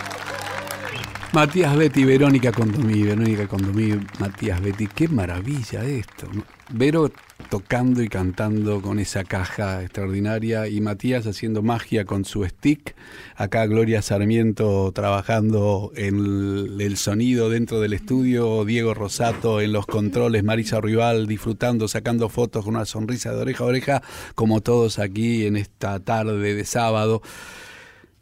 Matías 1.34 1.76
Betty, 1.76 2.06
Verónica 2.06 2.52
Condomí, 2.52 3.02
Verónica 3.02 3.46
Condomí, 3.46 4.00
Matías 4.18 4.62
Betty, 4.62 4.86
qué 4.86 5.08
maravilla 5.08 5.84
esto. 5.84 6.26
Vero 6.70 7.12
tocando 7.50 8.02
y 8.02 8.08
cantando 8.08 8.80
con 8.80 8.98
esa 8.98 9.24
caja 9.24 9.82
extraordinaria 9.82 10.68
y 10.68 10.80
Matías 10.80 11.26
haciendo 11.26 11.60
magia 11.60 12.06
con 12.06 12.24
su 12.24 12.46
stick. 12.46 12.96
Acá 13.36 13.66
Gloria 13.66 14.00
Sarmiento 14.00 14.90
trabajando 14.92 15.92
en 15.94 16.16
el, 16.16 16.80
el 16.80 16.96
sonido 16.96 17.50
dentro 17.50 17.78
del 17.78 17.92
estudio, 17.92 18.64
Diego 18.64 18.94
Rosato 18.94 19.60
en 19.60 19.74
los 19.74 19.84
controles, 19.84 20.44
Marisa 20.44 20.80
Rival 20.80 21.26
disfrutando, 21.26 21.88
sacando 21.88 22.30
fotos 22.30 22.64
con 22.64 22.76
una 22.76 22.86
sonrisa 22.86 23.32
de 23.32 23.42
oreja 23.42 23.64
a 23.64 23.66
oreja, 23.66 24.02
como 24.34 24.62
todos 24.62 24.98
aquí 24.98 25.44
en 25.44 25.56
esta 25.56 26.00
tarde 26.00 26.54
de 26.54 26.64
sábado. 26.64 27.20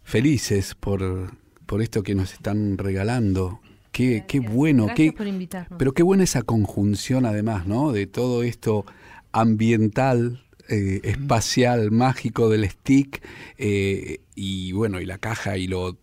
Felices 0.07 0.76
por, 0.76 1.32
por 1.66 1.82
esto 1.82 2.04
que 2.04 2.14
nos 2.14 2.32
están 2.32 2.78
regalando. 2.78 3.61
Qué, 3.90 4.24
qué 4.28 4.38
bueno, 4.38 4.86
Gracias 4.86 5.11
qué, 5.11 5.16
por 5.16 5.26
invitarnos. 5.26 5.76
pero 5.78 5.94
qué 5.94 6.04
buena 6.04 6.22
esa 6.22 6.42
conjunción 6.42 7.26
además, 7.26 7.66
¿no? 7.66 7.90
De 7.90 8.07
todo 8.07 8.44
esto 8.44 8.86
ambiental, 9.32 10.44
eh, 10.68 11.00
espacial, 11.02 11.90
mágico 11.90 12.48
del 12.48 12.70
stick, 12.70 13.20
eh, 13.59 14.20
y 14.36 14.70
bueno, 14.70 15.00
y 15.00 15.07
la 15.07 15.18
caja 15.18 15.59
y 15.59 15.66
lo 15.66 15.96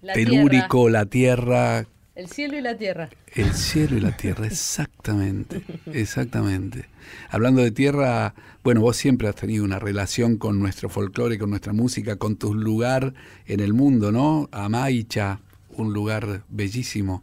La 0.00 0.12
telúrico, 0.12 0.88
la 0.88 1.06
tierra, 1.06 1.86
El 2.20 2.28
cielo 2.28 2.58
y 2.58 2.60
la 2.60 2.76
tierra. 2.76 3.08
el 3.34 3.54
cielo 3.54 3.96
y 3.96 4.00
la 4.00 4.14
tierra, 4.14 4.46
exactamente, 4.46 5.62
exactamente. 5.86 6.84
Hablando 7.30 7.62
de 7.62 7.70
tierra, 7.70 8.34
bueno, 8.62 8.82
vos 8.82 8.98
siempre 8.98 9.26
has 9.26 9.36
tenido 9.36 9.64
una 9.64 9.78
relación 9.78 10.36
con 10.36 10.58
nuestro 10.58 10.90
folclore, 10.90 11.38
con 11.38 11.48
nuestra 11.48 11.72
música, 11.72 12.16
con 12.16 12.36
tu 12.36 12.52
lugar 12.52 13.14
en 13.46 13.60
el 13.60 13.72
mundo, 13.72 14.12
¿no? 14.12 14.50
Amaicha, 14.52 15.40
un 15.70 15.94
lugar 15.94 16.44
bellísimo. 16.50 17.22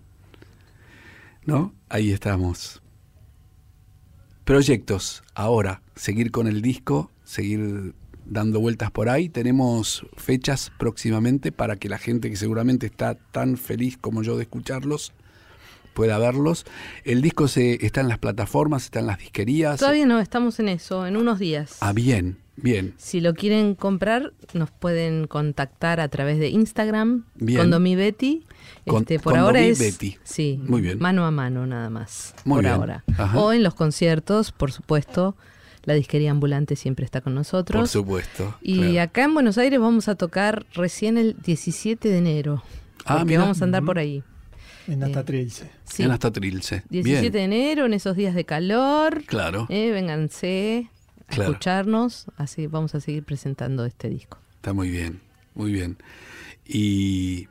¿No? 1.45 1.75
Ahí 1.89 2.11
estamos. 2.11 2.81
Proyectos, 4.45 5.21
ahora, 5.35 5.83
seguir 5.95 6.31
con 6.31 6.47
el 6.47 6.63
disco, 6.63 7.11
seguir 7.23 7.93
dando 8.30 8.59
vueltas 8.59 8.91
por 8.91 9.09
ahí. 9.09 9.30
Tenemos 9.30 10.05
fechas 10.17 10.71
próximamente 10.78 11.51
para 11.51 11.75
que 11.78 11.89
la 11.89 11.97
gente 11.97 12.30
que 12.30 12.36
seguramente 12.36 12.86
está 12.86 13.15
tan 13.15 13.57
feliz 13.57 13.97
como 13.97 14.23
yo 14.23 14.38
de 14.38 14.43
escucharlos 14.43 15.13
pueda 15.93 16.19
verlos. 16.19 16.65
El 17.03 17.21
disco 17.21 17.47
se 17.47 17.84
está 17.86 18.01
en 18.01 18.07
las 18.09 18.19
plataformas, 18.19 18.84
está 18.86 18.99
en 18.99 19.07
las 19.07 19.17
disquerías. 19.17 19.80
Todavía 19.80 20.05
no, 20.05 20.19
estamos 20.19 20.59
en 20.59 20.69
eso, 20.69 21.07
en 21.07 21.17
unos 21.17 21.39
días. 21.39 21.78
Ah, 21.80 21.91
bien, 21.91 22.38
bien. 22.55 22.93
Si 22.97 23.19
lo 23.19 23.34
quieren 23.34 23.73
comprar, 23.73 24.32
nos 24.53 24.69
pueden 24.69 25.25
contactar 25.25 25.99
a 25.99 26.07
través 26.07 26.38
de 26.38 26.49
Instagram, 26.49 27.25
Bien. 27.36 27.61
Condomi 27.61 27.95
Betty. 27.95 28.45
Con- 28.86 29.01
Este, 29.03 29.17
por 29.19 29.36
ahora 29.38 29.61
es 29.61 29.80
Betty. 29.80 30.17
sí, 30.23 30.59
Muy 30.67 30.82
bien. 30.82 30.99
mano 30.99 31.25
a 31.25 31.32
mano 31.32 31.65
nada 31.65 31.89
más. 31.89 32.36
Muy 32.45 32.57
por 32.57 32.63
bien. 32.65 32.73
ahora. 32.75 33.03
Ajá. 33.17 33.39
O 33.39 33.51
en 33.51 33.63
los 33.63 33.73
conciertos, 33.73 34.51
por 34.51 34.71
supuesto. 34.71 35.36
La 35.88 35.93
disquería 35.93 36.31
ambulante 36.31 36.75
siempre 36.75 37.05
está 37.05 37.21
con 37.21 37.33
nosotros. 37.33 37.79
Por 37.79 37.88
supuesto. 37.88 38.55
Y 38.61 38.77
claro. 38.91 39.01
acá 39.03 39.23
en 39.23 39.33
Buenos 39.33 39.57
Aires 39.57 39.79
vamos 39.79 40.09
a 40.09 40.15
tocar 40.15 40.65
recién 40.73 41.17
el 41.17 41.38
17 41.41 42.09
de 42.09 42.17
enero. 42.17 42.61
Ah, 43.05 43.13
porque 43.19 43.25
mira. 43.25 43.39
vamos 43.39 43.61
a 43.61 43.63
andar 43.63 43.83
por 43.85 43.97
ahí. 43.97 44.21
En 44.89 45.01
hasta 45.01 45.21
Eh, 45.21 45.23
Trilce. 45.23 45.71
Sí. 45.85 46.03
En 46.03 46.11
hasta 46.11 46.29
Trilce. 46.29 46.83
17 46.89 47.21
Bien. 47.21 47.31
de 47.31 47.43
enero, 47.43 47.85
en 47.85 47.93
esos 47.93 48.17
días 48.17 48.35
de 48.35 48.43
calor. 48.43 49.23
Claro. 49.27 49.65
Eh, 49.69 49.91
vénganse 49.91 50.89
a 51.29 51.35
Claro. 51.35 51.51
escucharnos. 51.51 52.25
Así 52.35 52.67
vamos 52.67 52.93
a 52.93 52.99
seguir 52.99 53.23
presentando 53.23 53.85
este 53.85 54.09
disco. 54.09 54.39
Está 54.55 54.73
muy 54.73 54.89
bien, 54.89 55.21
muy 55.55 55.71
bien. 55.71 55.97
Y 56.65 57.47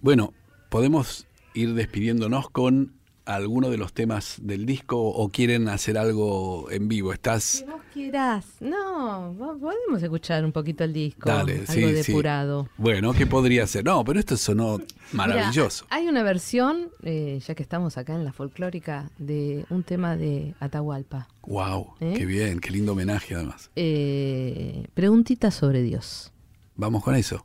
bueno, 0.00 0.32
podemos 0.68 1.26
ir 1.54 1.74
despidiéndonos 1.74 2.48
con 2.50 2.92
alguno 3.28 3.68
de 3.70 3.76
los 3.76 3.92
temas 3.92 4.36
del 4.42 4.64
disco 4.64 4.98
o 4.98 5.28
quieren 5.28 5.68
hacer 5.68 5.98
algo 5.98 6.70
en 6.70 6.88
vivo. 6.88 7.12
Estás 7.12 7.44
Si 7.44 7.64
vos 7.64 7.80
quieras. 7.92 8.46
No, 8.60 9.34
podemos 9.38 10.02
escuchar 10.02 10.44
un 10.44 10.52
poquito 10.52 10.84
el 10.84 10.92
disco. 10.92 11.28
Dale, 11.28 11.52
algo 11.52 11.72
sí, 11.72 11.80
sí. 11.80 11.92
depurado. 11.92 12.68
Bueno, 12.78 13.12
¿qué 13.12 13.26
podría 13.26 13.66
ser? 13.66 13.84
No, 13.84 14.02
pero 14.04 14.18
esto 14.18 14.36
sonó 14.36 14.80
maravilloso. 15.12 15.84
Hay 15.90 16.08
una 16.08 16.22
versión, 16.22 16.90
eh, 17.02 17.40
ya 17.46 17.54
que 17.54 17.62
estamos 17.62 17.98
acá 17.98 18.14
en 18.14 18.24
la 18.24 18.32
folclórica, 18.32 19.10
de 19.18 19.66
un 19.68 19.82
tema 19.82 20.16
de 20.16 20.54
Atahualpa. 20.60 21.28
wow, 21.42 21.94
¿Eh? 22.00 22.14
qué 22.16 22.24
bien, 22.24 22.60
qué 22.60 22.70
lindo 22.70 22.92
homenaje 22.92 23.34
además. 23.34 23.70
Eh, 23.76 24.86
preguntita 24.94 25.50
sobre 25.50 25.82
Dios. 25.82 26.32
Vamos 26.76 27.02
con 27.02 27.14
eso. 27.14 27.44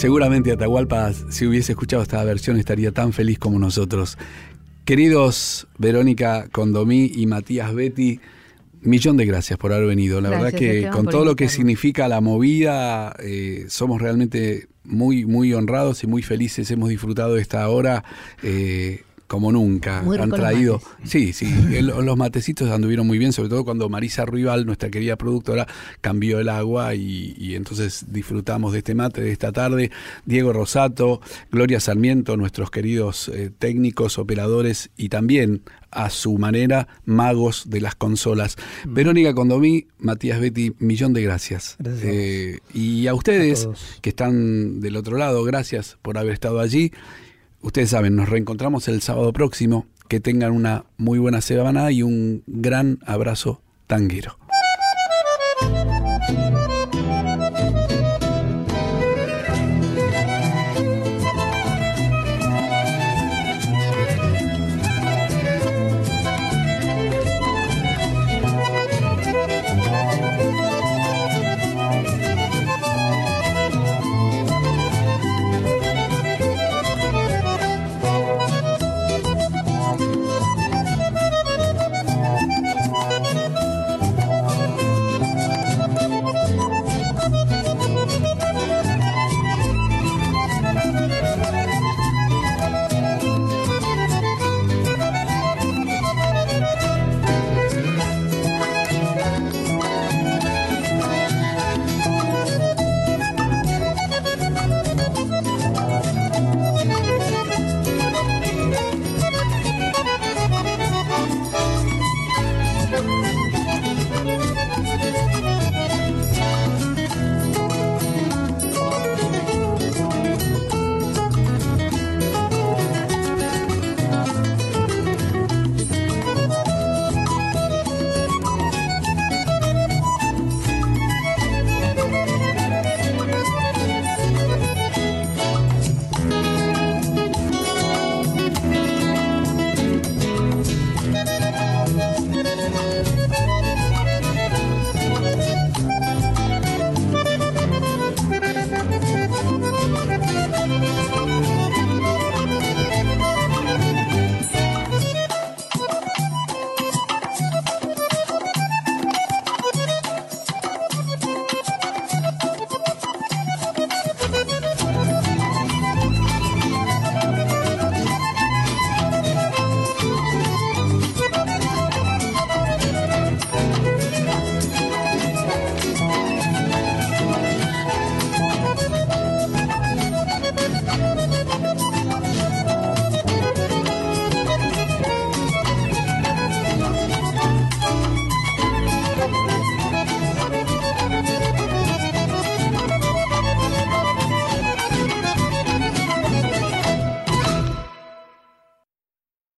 Seguramente 0.00 0.50
Atahualpa, 0.50 1.12
si 1.12 1.46
hubiese 1.46 1.72
escuchado 1.72 2.02
esta 2.02 2.24
versión, 2.24 2.56
estaría 2.56 2.90
tan 2.90 3.12
feliz 3.12 3.38
como 3.38 3.58
nosotros. 3.58 4.16
Queridos 4.86 5.68
Verónica 5.76 6.48
Condomí 6.50 7.12
y 7.14 7.26
Matías 7.26 7.74
Betty, 7.74 8.18
millón 8.80 9.18
de 9.18 9.26
gracias 9.26 9.58
por 9.58 9.74
haber 9.74 9.86
venido. 9.88 10.22
La 10.22 10.30
Gracias, 10.30 10.52
verdad 10.54 10.58
que 10.58 10.88
con 10.88 11.04
todo 11.04 11.26
lo 11.26 11.36
que 11.36 11.50
significa 11.50 12.08
la 12.08 12.22
movida, 12.22 13.14
eh, 13.22 13.66
somos 13.68 14.00
realmente 14.00 14.68
muy, 14.84 15.26
muy 15.26 15.52
honrados 15.52 16.02
y 16.02 16.06
muy 16.06 16.22
felices. 16.22 16.70
Hemos 16.70 16.88
disfrutado 16.88 17.34
de 17.34 17.42
esta 17.42 17.68
hora. 17.68 18.02
eh, 18.42 19.02
como 19.30 19.52
nunca. 19.52 20.02
Muy 20.02 20.18
Han 20.18 20.28
los 20.30 20.40
traído. 20.40 20.80
mates. 20.82 21.08
Sí, 21.10 21.32
sí. 21.32 21.46
el- 21.72 21.86
los 21.86 22.16
matecitos 22.16 22.68
anduvieron 22.68 23.06
muy 23.06 23.16
bien, 23.16 23.32
sobre 23.32 23.48
todo 23.48 23.64
cuando 23.64 23.88
Marisa 23.88 24.24
Ruibal, 24.26 24.66
nuestra 24.66 24.90
querida 24.90 25.14
productora, 25.14 25.68
cambió 26.00 26.40
el 26.40 26.48
agua 26.48 26.96
y, 26.96 27.36
y 27.38 27.54
entonces 27.54 28.06
disfrutamos 28.08 28.72
de 28.72 28.78
este 28.78 28.96
mate 28.96 29.20
de 29.20 29.30
esta 29.30 29.52
tarde. 29.52 29.92
Diego 30.26 30.52
Rosato, 30.52 31.20
Gloria 31.52 31.78
Sarmiento, 31.78 32.36
nuestros 32.36 32.72
queridos 32.72 33.28
eh, 33.28 33.52
técnicos, 33.56 34.18
operadores 34.18 34.90
y 34.96 35.10
también 35.10 35.62
a 35.92 36.10
su 36.10 36.36
manera 36.36 36.88
magos 37.04 37.70
de 37.70 37.80
las 37.80 37.94
consolas. 37.94 38.56
Mm. 38.84 38.94
Verónica 38.94 39.32
Condomí, 39.34 39.86
Matías 40.00 40.40
Betty, 40.40 40.72
millón 40.80 41.12
de 41.12 41.22
gracias. 41.22 41.76
Gracias. 41.78 42.04
Eh, 42.04 42.58
y 42.74 43.06
a 43.06 43.14
ustedes 43.14 43.66
A 43.66 44.00
que 44.00 44.10
están 44.10 44.80
del 44.80 44.96
otro 44.96 45.16
lado, 45.16 45.44
gracias 45.44 45.98
por 46.02 46.18
haber 46.18 46.32
estado 46.32 46.58
allí. 46.58 46.90
Ustedes 47.62 47.90
saben, 47.90 48.16
nos 48.16 48.28
reencontramos 48.28 48.88
el 48.88 49.02
sábado 49.02 49.32
próximo. 49.32 49.86
Que 50.08 50.18
tengan 50.18 50.50
una 50.50 50.86
muy 50.96 51.20
buena 51.20 51.40
semana 51.40 51.92
y 51.92 52.02
un 52.02 52.42
gran 52.46 52.98
abrazo 53.06 53.62
tanguero. 53.86 54.39